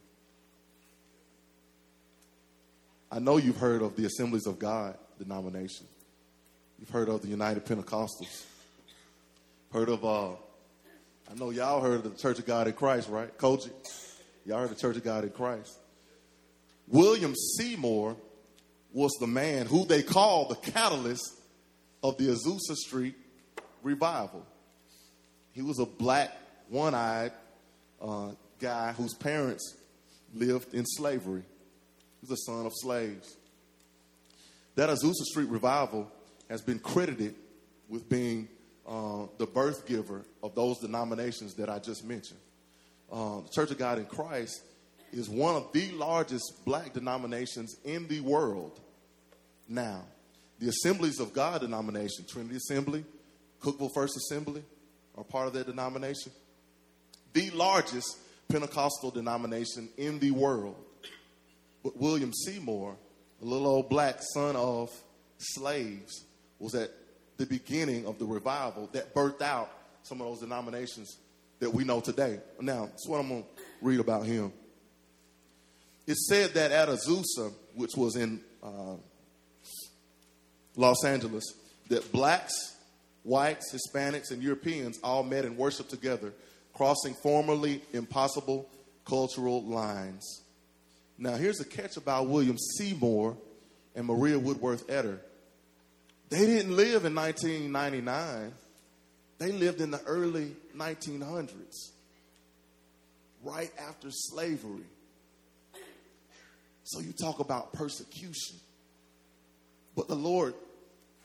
[3.12, 5.86] I know you've heard of the Assemblies of God denomination.
[6.80, 8.44] You've heard of the United Pentecostals.
[9.72, 13.36] Heard of, uh, I know y'all heard of the Church of God in Christ, right?
[13.38, 13.66] Coach,
[14.46, 15.78] y'all heard the Church of God in Christ.
[16.88, 18.16] William Seymour
[18.92, 21.40] was the man who they called the catalyst
[22.04, 23.16] of the Azusa Street
[23.82, 24.46] revival.
[25.54, 26.32] He was a black,
[26.70, 27.32] one eyed
[28.02, 29.76] uh, guy whose parents
[30.34, 31.44] lived in slavery.
[32.22, 33.36] He was a son of slaves.
[34.76, 36.12] That Azusa Street revival
[36.50, 37.36] has been credited
[37.88, 38.48] with being
[38.88, 42.40] uh, the birth giver of those denominations that I just mentioned.
[43.14, 44.64] Um, the Church of God in Christ
[45.12, 48.80] is one of the largest black denominations in the world
[49.70, 50.02] now.
[50.60, 53.06] The Assemblies of God denomination, Trinity Assembly,
[53.62, 54.64] Cookeville First Assembly,
[55.16, 56.32] are part of that denomination.
[57.34, 58.18] The largest
[58.50, 60.76] Pentecostal denomination in the world.
[61.84, 62.96] But William Seymour,
[63.42, 64.90] a little old black son of
[65.38, 66.26] slaves,
[66.58, 66.90] was at
[67.38, 69.70] the beginning of the revival that birthed out
[70.02, 71.18] some of those denominations
[71.60, 72.40] that we know today.
[72.60, 73.50] Now, that's what I'm going to
[73.82, 74.52] read about him.
[76.06, 78.96] It said that at Azusa, which was in uh,
[80.76, 81.46] Los Angeles,
[81.90, 82.54] that blacks,
[83.24, 86.34] whites, Hispanics, and Europeans all met and worshiped together,
[86.74, 88.70] crossing formerly impossible
[89.06, 90.42] cultural lines.
[91.18, 93.38] Now, here's a catch about William Seymour
[93.96, 95.20] and Maria Woodworth Etter.
[96.30, 98.54] They didn't live in 1999.
[99.44, 101.92] They lived in the early 1900s,
[103.44, 104.86] right after slavery.
[106.86, 108.56] So you talk about persecution.
[109.98, 110.54] But the Lord,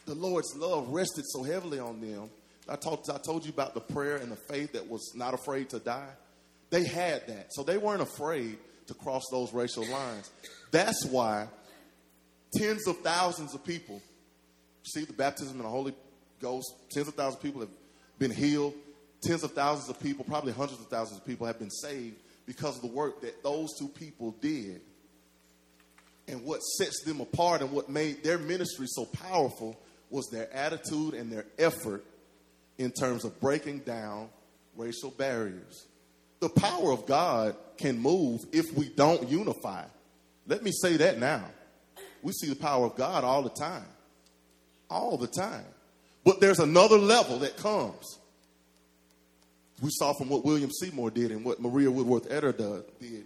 [0.04, 2.28] the Lord's love rested so heavily on them.
[2.68, 5.70] I told, I told you about the prayer and the faith that was not afraid
[5.70, 6.10] to die.
[6.70, 7.54] They had that.
[7.54, 10.28] So they weren't afraid to cross those racial lines.
[10.72, 11.46] That's why
[12.52, 14.02] tens of thousands of people
[14.82, 15.94] received the baptism in the Holy
[16.40, 16.66] Ghost.
[16.90, 17.70] Tens of thousands of people have
[18.18, 18.74] been healed.
[19.22, 22.76] Tens of thousands of people, probably hundreds of thousands of people, have been saved because
[22.76, 24.80] of the work that those two people did.
[26.28, 31.14] And what sets them apart and what made their ministry so powerful was their attitude
[31.14, 32.04] and their effort
[32.76, 34.28] in terms of breaking down
[34.76, 35.86] racial barriers.
[36.40, 39.84] The power of God can move if we don't unify.
[40.46, 41.44] Let me say that now.
[42.22, 43.86] We see the power of God all the time
[44.90, 45.64] all the time.
[46.28, 48.18] But there's another level that comes.
[49.80, 52.54] We saw from what William Seymour did and what Maria Woodworth Etter
[53.00, 53.24] did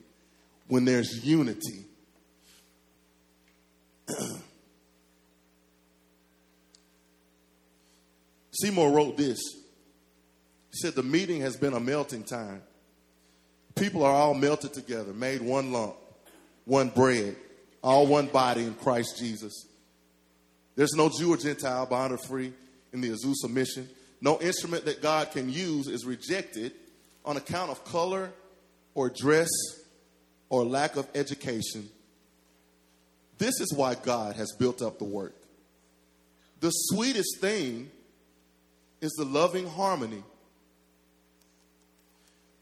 [0.69, 1.85] when there's unity.
[8.53, 9.41] Seymour wrote this.
[10.71, 12.63] He said, The meeting has been a melting time.
[13.75, 15.97] People are all melted together, made one lump,
[16.67, 17.35] one bread,
[17.83, 19.67] all one body in Christ Jesus.
[20.77, 22.53] There's no Jew or Gentile, bond or free
[22.93, 23.89] in the Azusa mission.
[24.21, 26.73] No instrument that God can use is rejected
[27.25, 28.31] on account of color
[28.95, 29.49] or dress
[30.49, 31.89] or lack of education.
[33.39, 35.35] This is why God has built up the work.
[36.61, 37.91] The sweetest thing
[39.01, 40.23] is the loving harmony.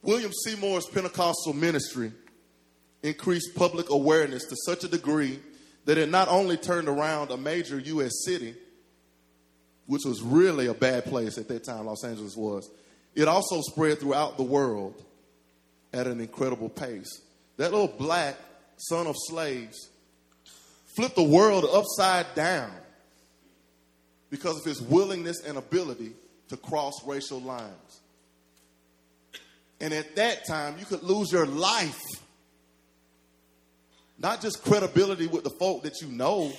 [0.03, 2.13] William Seymour's Pentecostal ministry
[3.03, 5.39] increased public awareness to such a degree
[5.85, 8.13] that it not only turned around a major U.S.
[8.25, 8.55] city,
[9.91, 12.71] which was really a bad place at that time, Los Angeles was,
[13.17, 15.03] it also spread throughout the world
[15.93, 17.23] at an incredible pace.
[17.57, 18.37] That little black
[18.77, 19.91] son of slaves
[20.95, 22.71] flipped the world upside down
[24.31, 26.13] because of his willingness and ability
[26.51, 28.01] to cross racial lines.
[29.81, 32.01] And at that time, you could lose your life.
[34.21, 36.53] Not just credibility with the folk that you know,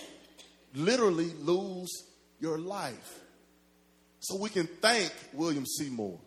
[0.75, 1.87] literally lose
[2.41, 3.19] your life.
[4.21, 6.17] So we can thank William Seymour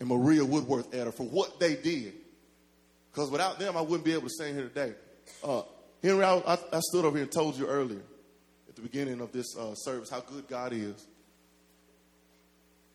[0.00, 2.14] and Maria Woodworth Etter for what they did.
[3.12, 4.94] Because without them, I wouldn't be able to stand here today.
[5.44, 5.62] Uh,
[6.02, 8.00] Henry, I, I, I, stood over here and told you earlier
[8.68, 11.06] at the beginning of this uh, service how good God is.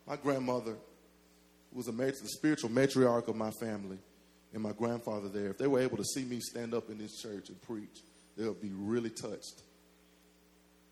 [0.07, 0.75] My grandmother
[1.71, 3.99] was a the spiritual matriarch of my family,
[4.53, 5.49] and my grandfather there.
[5.49, 8.01] If they were able to see me stand up in this church and preach,
[8.35, 9.61] they would be really touched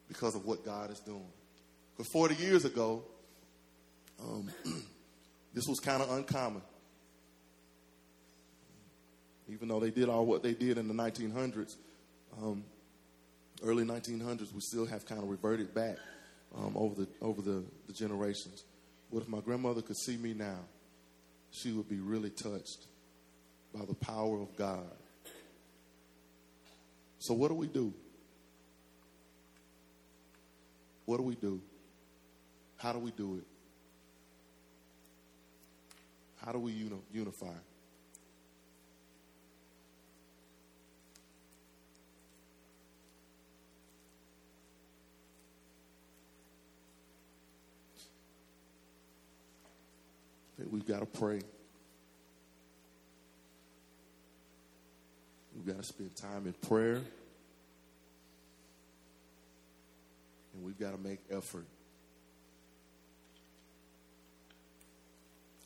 [0.08, 1.26] because of what God is doing.
[1.98, 3.04] Because 40 years ago,
[4.22, 4.50] um,
[5.54, 6.62] this was kind of uncommon.
[9.48, 11.76] Even though they did all what they did in the 1900s,
[12.42, 12.64] um,
[13.64, 15.98] early 1900s, we still have kind of reverted back
[16.58, 18.64] um, over the over the, the generations.
[19.12, 20.60] But if my grandmother could see me now,
[21.52, 22.88] she would be really touched
[23.74, 24.92] by the power of God.
[27.20, 27.94] So what do we do?
[31.06, 31.62] What do we do?
[32.78, 33.55] How do we do it?
[36.46, 37.48] How do we uni- unify?
[50.72, 51.40] we've got to pray.
[55.56, 57.02] We've got to spend time in prayer.
[60.54, 61.66] And we've got to make effort.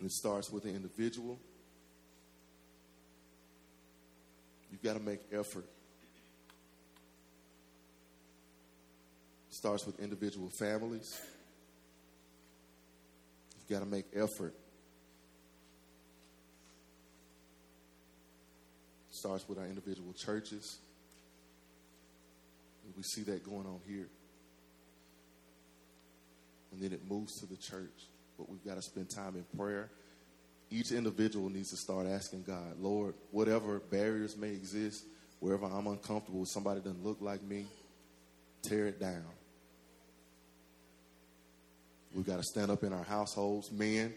[0.03, 1.39] It starts with the individual.
[4.71, 5.65] You've got to make effort.
[9.49, 11.19] It starts with individual families.
[13.57, 14.53] You've got to make effort.
[19.09, 20.77] It starts with our individual churches.
[22.85, 24.07] And we see that going on here.
[26.71, 28.07] And then it moves to the church
[28.39, 29.89] but we've got to spend time in prayer.
[30.71, 35.03] Each individual needs to start asking God, Lord, whatever barriers may exist,
[35.41, 37.65] wherever I'm uncomfortable with somebody doesn't look like me,
[38.61, 39.25] tear it down.
[42.15, 44.13] We've got to stand up in our households, men.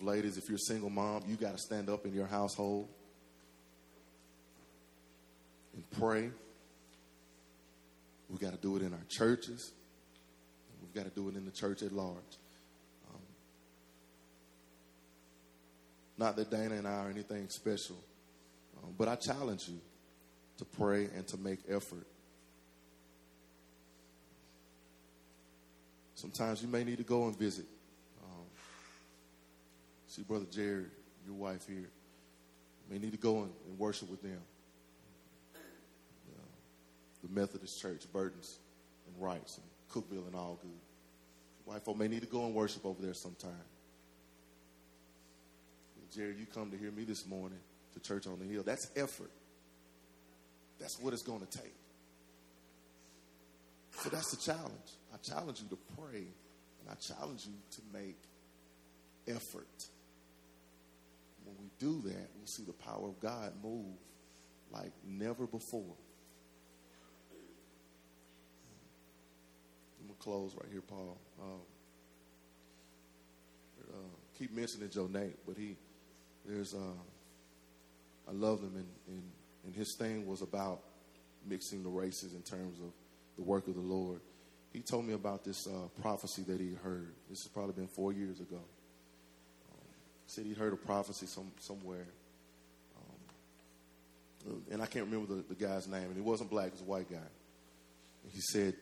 [0.00, 2.88] Ladies, if you're a single mom, you got to stand up in your household
[5.74, 6.30] and pray.
[8.30, 9.72] We've got to do it in our churches.
[10.92, 12.16] We've got to do it in the church at large.
[13.08, 13.20] Um,
[16.18, 17.96] not that Dana and I are anything special,
[18.82, 19.78] um, but I challenge you
[20.58, 22.06] to pray and to make effort.
[26.16, 27.66] Sometimes you may need to go and visit.
[28.24, 28.46] Um,
[30.08, 30.90] see, Brother Jared,
[31.24, 34.40] your wife here, you may need to go and, and worship with them.
[35.54, 35.58] Uh,
[37.22, 38.58] the Methodist Church, burdens
[39.06, 40.70] and rights and Cookeville and all good.
[41.64, 43.50] White folk may need to go and worship over there sometime.
[46.14, 47.58] Jerry, you come to hear me this morning
[47.92, 48.64] to church on the hill.
[48.64, 49.30] That's effort.
[50.80, 51.74] That's what it's going to take.
[53.98, 54.90] So that's the challenge.
[55.12, 56.24] I challenge you to pray,
[56.80, 58.16] and I challenge you to make
[59.28, 59.84] effort.
[61.44, 63.94] When we do that, we'll see the power of God move
[64.72, 65.94] like never before.
[70.20, 71.16] Close right here, Paul.
[71.42, 71.60] Um,
[73.88, 75.76] uh, keep mentioning Joe Nate, but he,
[76.46, 79.22] there's, uh, I love him, and, and,
[79.64, 80.80] and his thing was about
[81.48, 82.92] mixing the races in terms of
[83.36, 84.20] the work of the Lord.
[84.72, 87.12] He told me about this uh, prophecy that he heard.
[87.28, 88.60] This has probably been four years ago.
[89.72, 89.88] Um,
[90.26, 92.06] said he heard a prophecy some, somewhere.
[94.46, 96.82] Um, and I can't remember the, the, guy's name, and he wasn't black, he was
[96.82, 97.16] a white guy.
[97.16, 98.74] And he said,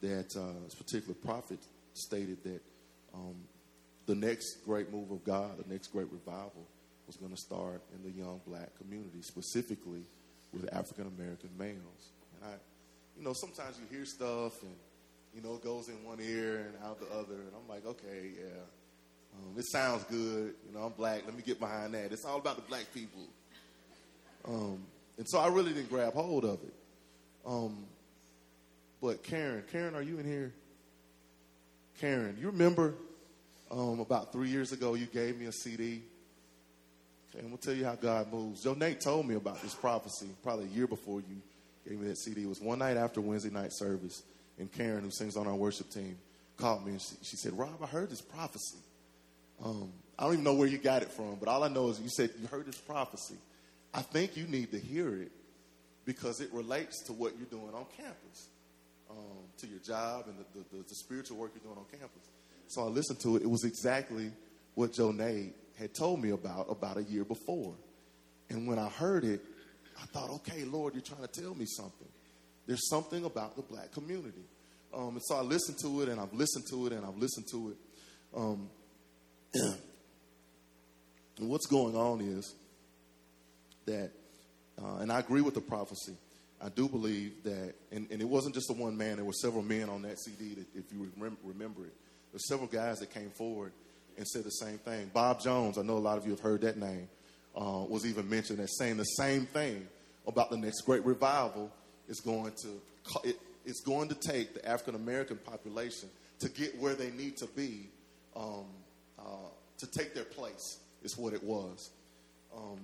[0.00, 1.58] that uh, this particular prophet
[1.94, 2.62] stated that
[3.14, 3.34] um,
[4.06, 6.66] the next great move of God, the next great revival,
[7.06, 10.02] was going to start in the young black community, specifically
[10.52, 12.12] with African American males.
[12.36, 12.54] And I,
[13.16, 14.74] you know, sometimes you hear stuff and,
[15.34, 17.34] you know, it goes in one ear and out the other.
[17.34, 18.60] And I'm like, okay, yeah.
[19.36, 20.54] Um, it sounds good.
[20.66, 21.22] You know, I'm black.
[21.26, 22.12] Let me get behind that.
[22.12, 23.26] It's all about the black people.
[24.46, 24.80] Um,
[25.18, 26.74] and so I really didn't grab hold of it.
[27.46, 27.84] Um,
[29.00, 30.52] but Karen, Karen, are you in here?
[32.00, 32.94] Karen, you remember
[33.70, 36.02] um, about three years ago you gave me a CD?
[37.30, 38.62] Okay, I'm gonna tell you how God moves.
[38.62, 41.36] Joe Nate told me about this prophecy probably a year before you
[41.86, 42.44] gave me that CD.
[42.44, 44.22] It was one night after Wednesday night service,
[44.58, 46.16] and Karen, who sings on our worship team,
[46.56, 48.78] called me and she, she said, "Rob, I heard this prophecy.
[49.64, 52.00] Um, I don't even know where you got it from, but all I know is
[52.00, 53.36] you said you heard this prophecy.
[53.94, 55.32] I think you need to hear it
[56.04, 58.48] because it relates to what you're doing on campus,
[59.10, 59.16] um,
[59.58, 62.28] to your job and the, the, the, spiritual work you're doing on campus.
[62.68, 63.42] So I listened to it.
[63.42, 64.30] It was exactly
[64.74, 67.74] what Joe Nate had told me about about a year before.
[68.50, 69.40] And when I heard it,
[70.00, 72.08] I thought, okay, Lord, you're trying to tell me something.
[72.66, 74.44] There's something about the black community.
[74.94, 77.46] Um, and so I listened to it, and I've listened to it, and I've listened
[77.50, 77.76] to it.
[78.36, 78.70] Um,
[79.54, 82.54] and what's going on is
[83.86, 84.10] that,
[84.82, 86.16] uh, and I agree with the prophecy.
[86.60, 89.62] I do believe that, and, and, it wasn't just the one man, there were several
[89.62, 91.92] men on that CD, that, if you remember, remember it.
[92.32, 93.72] There's several guys that came forward
[94.16, 95.10] and said the same thing.
[95.14, 97.08] Bob Jones, I know a lot of you have heard that name,
[97.56, 99.86] uh, was even mentioned as saying the same thing
[100.26, 101.70] about the next great revival
[102.08, 102.68] is going to
[103.24, 106.08] it, it's going to take the African American population
[106.40, 107.88] to get where they need to be
[108.36, 108.66] um,
[109.18, 109.48] uh,
[109.78, 110.80] to take their place.
[111.04, 111.90] Is what it was,
[112.54, 112.80] um,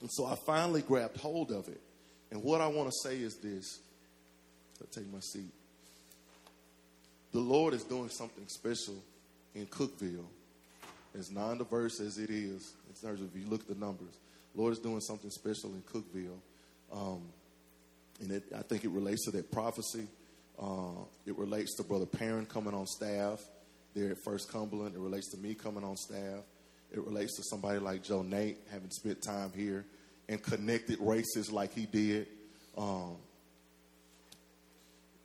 [0.00, 1.80] and so I finally grabbed hold of it.
[2.34, 3.78] And what I want to say is this:
[4.80, 5.52] I'll take my seat.
[7.30, 8.96] The Lord is doing something special
[9.54, 10.26] in Cookeville
[11.16, 14.18] as non-diverse as it is in terms of if you look at the numbers.
[14.56, 16.38] Lord is doing something special in Cookeville.
[16.92, 17.22] Um,
[18.20, 20.08] and it, I think it relates to that prophecy.
[20.60, 23.40] Uh, it relates to Brother Perrin coming on staff
[23.94, 24.96] there at First Cumberland.
[24.96, 26.40] It relates to me coming on staff.
[26.92, 29.84] It relates to somebody like Joe Nate having spent time here
[30.28, 32.26] and connected races like he did.
[32.76, 33.16] Um,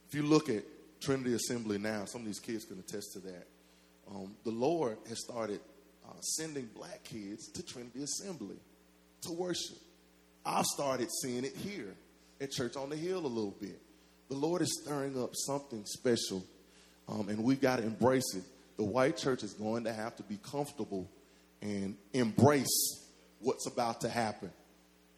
[0.07, 0.63] if you look at
[0.99, 3.47] Trinity Assembly now, some of these kids can attest to that.
[4.09, 5.61] Um, the Lord has started
[6.07, 8.57] uh, sending black kids to Trinity Assembly
[9.21, 9.77] to worship.
[10.45, 11.93] I've started seeing it here
[12.41, 13.79] at Church on the Hill a little bit.
[14.29, 16.43] The Lord is stirring up something special,
[17.07, 18.43] um, and we've got to embrace it.
[18.77, 21.09] The white church is going to have to be comfortable
[21.61, 23.05] and embrace
[23.39, 24.51] what's about to happen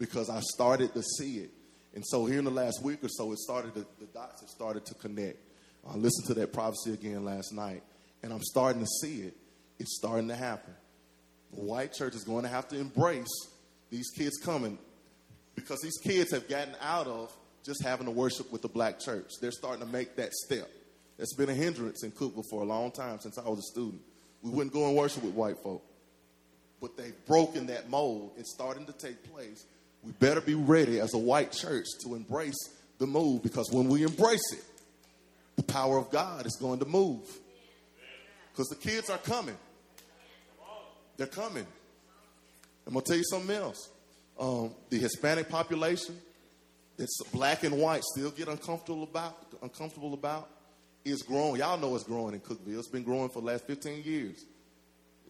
[0.01, 1.51] because I started to see it.
[1.93, 4.49] And so here in the last week or so, it started to, the dots have
[4.49, 5.37] started to connect.
[5.87, 7.83] I listened to that prophecy again last night,
[8.23, 9.37] and I'm starting to see it.
[9.77, 10.73] It's starting to happen.
[11.53, 13.27] The white church is going to have to embrace
[13.91, 14.79] these kids coming
[15.53, 17.31] because these kids have gotten out of
[17.63, 19.29] just having to worship with the black church.
[19.39, 20.67] They're starting to make that step.
[21.19, 24.01] That's been a hindrance in Cookeville for a long time since I was a student.
[24.41, 25.83] We wouldn't go and worship with white folk.
[26.81, 28.31] But they've broken that mold.
[28.37, 29.67] It's starting to take place.
[30.03, 32.57] We better be ready as a white church to embrace
[32.97, 34.63] the move because when we embrace it,
[35.55, 37.21] the power of God is going to move.
[38.51, 39.57] Because the kids are coming.
[41.17, 41.65] They're coming.
[42.87, 43.89] I'm going to tell you something else.
[44.39, 46.17] Um, the Hispanic population
[46.97, 50.49] that's black and white still get uncomfortable about, uncomfortable about
[51.05, 51.57] is growing.
[51.57, 52.79] Y'all know it's growing in Cookeville.
[52.79, 54.45] It's been growing for the last 15 years.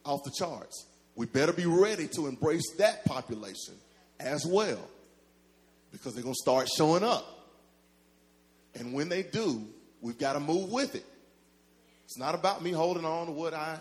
[0.06, 0.88] Off the charts.
[1.16, 3.76] We better be ready to embrace that population
[4.22, 4.88] as well
[5.92, 7.26] because they're going to start showing up.
[8.76, 9.66] And when they do,
[10.02, 11.06] we've got to move with it.
[12.06, 13.78] It's not about me holding on to what I,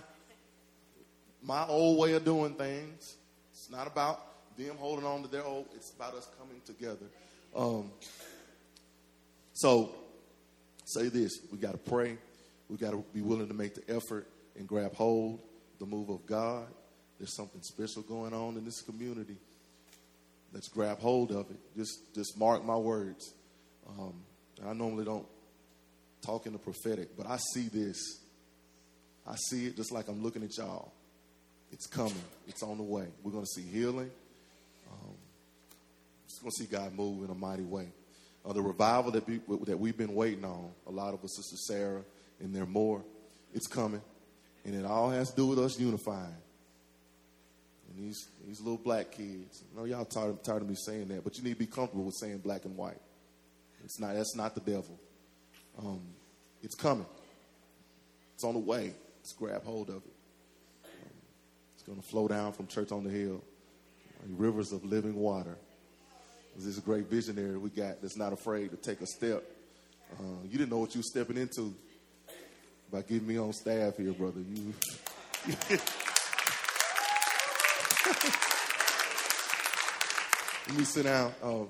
[1.42, 3.16] my old way of doing things.
[3.52, 4.20] It's not about
[4.56, 5.66] them holding on to their old.
[5.74, 7.06] It's about us coming together.
[7.54, 7.90] Um,
[9.52, 9.90] so,
[10.84, 12.16] say this: we got to pray.
[12.68, 15.40] We got to be willing to make the effort and grab hold
[15.78, 16.66] the move of God.
[17.18, 19.36] There's something special going on in this community.
[20.52, 21.58] Let's grab hold of it.
[21.76, 23.34] Just, just mark my words.
[23.88, 24.14] Um,
[24.66, 25.26] I normally don't
[26.22, 28.20] talk in the prophetic, but I see this.
[29.26, 30.92] I see it just like I'm looking at y'all.
[31.72, 32.14] It's coming.
[32.48, 33.06] It's on the way.
[33.22, 34.10] We're going to see healing.
[34.90, 35.14] Um,
[36.42, 37.88] we're going to see God move in a mighty way.
[38.44, 41.56] Uh, the revival that, be, that we've been waiting on, a lot of us, Sister
[41.56, 42.02] Sarah,
[42.40, 43.02] and there more,
[43.54, 44.00] it's coming.
[44.64, 46.34] And it all has to do with us unifying.
[47.90, 51.24] And these, these little black kids, I know y'all tired, tired of me saying that,
[51.24, 53.00] but you need to be comfortable with saying black and white.
[53.84, 54.98] It's not, that's not the devil.
[55.78, 56.00] Um,
[56.62, 57.06] it's coming.
[58.34, 58.92] It's on the way.
[59.18, 60.14] Let's grab hold of it.
[60.84, 61.10] Um,
[61.74, 63.42] it's going to flow down from Church on the Hill.
[64.28, 65.56] Rivers of living water.
[66.56, 69.42] This is a great visionary we got that's not afraid to take a step
[70.18, 71.74] Uh, you didn't know what you were stepping into
[72.92, 74.40] by getting me on staff here, brother.
[74.40, 74.74] You.
[80.68, 81.32] Let me sit down.
[81.42, 81.64] Uh,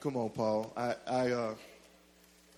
[0.00, 0.72] come on, Paul.
[0.76, 1.54] I I uh,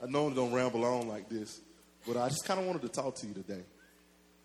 [0.03, 1.61] I normally don't ramble on like this,
[2.07, 3.63] but I just kind of wanted to talk to you today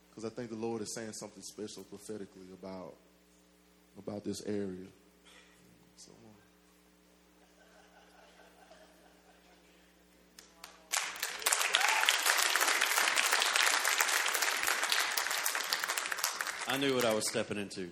[0.10, 2.96] because I think the Lord is saying something special prophetically about
[3.98, 4.88] about this area.
[16.68, 17.92] I knew what I was stepping into.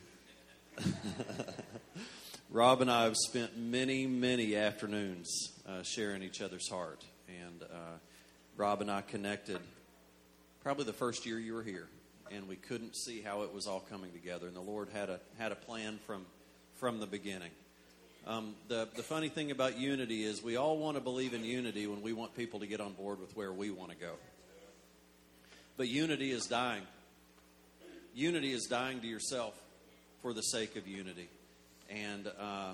[2.49, 7.03] Rob and I have spent many, many afternoons uh, sharing each other's heart.
[7.27, 7.97] And uh,
[8.57, 9.59] Rob and I connected
[10.61, 11.87] probably the first year you were here.
[12.31, 14.47] And we couldn't see how it was all coming together.
[14.47, 16.25] And the Lord had a, had a plan from,
[16.75, 17.51] from the beginning.
[18.25, 21.87] Um, the, the funny thing about unity is we all want to believe in unity
[21.87, 24.13] when we want people to get on board with where we want to go.
[25.75, 26.83] But unity is dying.
[28.15, 29.59] Unity is dying to yourself
[30.23, 31.27] for the sake of unity.
[31.89, 32.73] And uh,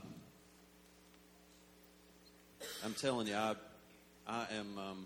[2.86, 3.56] I'm telling you, I,
[4.26, 5.06] I am um,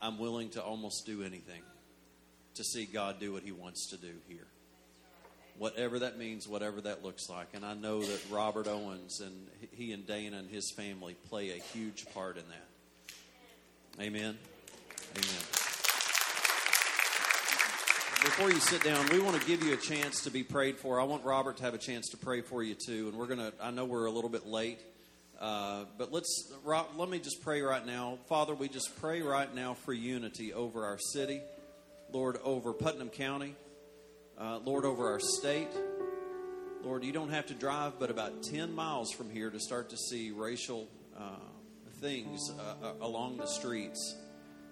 [0.00, 1.62] I'm willing to almost do anything
[2.54, 4.46] to see God do what He wants to do here.
[5.58, 7.48] Whatever that means, whatever that looks like.
[7.54, 11.62] And I know that Robert Owens and he and Dana and his family play a
[11.76, 14.02] huge part in that.
[14.02, 14.36] Amen.
[15.16, 15.63] Amen.
[18.24, 20.98] Before you sit down, we want to give you a chance to be prayed for.
[20.98, 23.08] I want Robert to have a chance to pray for you too.
[23.08, 24.80] And we're to, I know we're a little bit late,
[25.38, 28.18] uh, but let's, Rob, let me just pray right now.
[28.26, 31.42] Father, we just pray right now for unity over our city,
[32.12, 33.54] Lord, over Putnam County,
[34.38, 35.68] uh, Lord, over our state.
[36.82, 39.98] Lord, you don't have to drive but about 10 miles from here to start to
[39.98, 41.36] see racial uh,
[42.00, 44.16] things uh, uh, along the streets.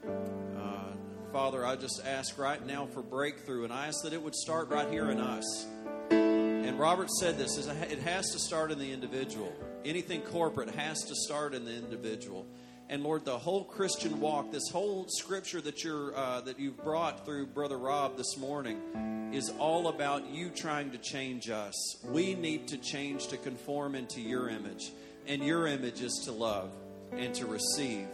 [0.07, 0.93] Uh,
[1.33, 4.69] Father, I just ask right now for breakthrough, and I ask that it would start
[4.69, 5.67] right here in us.
[6.11, 9.51] And Robert said this: it has to start in the individual.
[9.83, 12.47] Anything corporate has to start in the individual.
[12.91, 17.25] And Lord, the whole Christian walk, this whole scripture that you're uh, that you've brought
[17.25, 21.75] through Brother Rob this morning, is all about you trying to change us.
[22.05, 24.93] We need to change to conform into your image,
[25.27, 26.71] and your image is to love
[27.13, 28.07] and to receive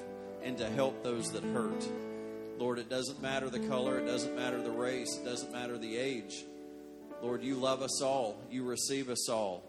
[0.45, 1.85] and to help those that hurt.
[2.59, 5.97] Lord, it doesn't matter the color, it doesn't matter the race, it doesn't matter the
[5.97, 6.45] age.
[7.23, 9.63] Lord, you love us all, you receive us all.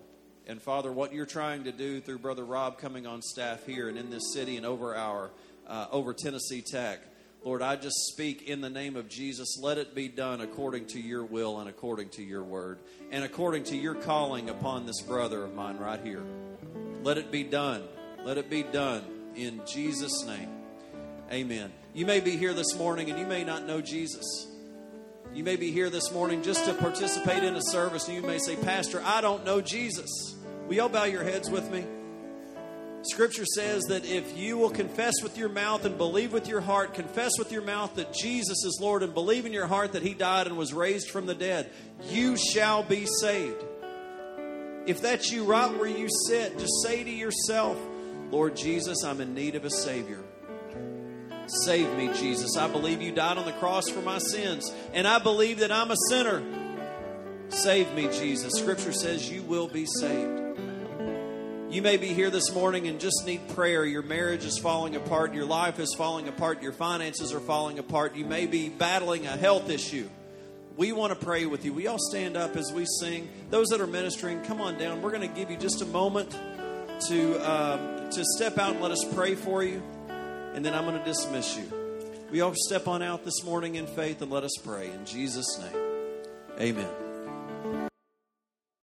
[0.48, 3.98] And Father, what you're trying to do through Brother Rob coming on staff here and
[3.98, 5.30] in this city and over our
[5.68, 7.00] uh, over Tennessee Tech,
[7.44, 9.60] Lord, I just speak in the name of Jesus.
[9.62, 12.80] Let it be done according to your will and according to your word
[13.12, 16.24] and according to your calling upon this brother of mine right here.
[17.04, 17.84] Let it be done.
[18.26, 19.04] Let it be done
[19.36, 20.59] in Jesus' name.
[21.32, 21.72] Amen.
[21.94, 24.48] You may be here this morning and you may not know Jesus.
[25.34, 28.40] You may be here this morning just to participate in a service and you may
[28.40, 30.36] say, Pastor, I don't know Jesus.
[30.68, 31.86] Will y'all bow your heads with me?
[33.04, 36.96] Scripture says that if you will confess with your mouth and believe with your heart,
[36.96, 40.14] confess with your mouth that Jesus is Lord and believe in your heart that He
[40.16, 41.70] died and was raised from the dead,
[42.10, 43.64] you shall be saved.
[44.86, 47.78] If that's you right where you sit, just say to yourself,
[48.32, 50.24] Lord Jesus, I'm in need of a Savior.
[51.50, 52.58] Save me, Jesus.
[52.58, 55.90] I believe you died on the cross for my sins, and I believe that I'm
[55.90, 56.44] a sinner.
[57.50, 58.54] Save me, Jesus.
[58.54, 60.60] Scripture says you will be saved.
[61.72, 63.84] You may be here this morning and just need prayer.
[63.84, 68.16] Your marriage is falling apart, your life is falling apart, your finances are falling apart.
[68.16, 70.08] You may be battling a health issue.
[70.78, 71.74] We want to pray with you.
[71.74, 73.28] We all stand up as we sing.
[73.50, 75.02] Those that are ministering, come on down.
[75.02, 76.30] We're going to give you just a moment
[77.08, 79.82] to um, to step out and let us pray for you
[80.60, 81.72] and then I'm going to dismiss you.
[82.32, 84.92] We all step on out this morning in faith and let us pray.
[84.92, 85.82] In Jesus' name,
[86.60, 87.89] amen.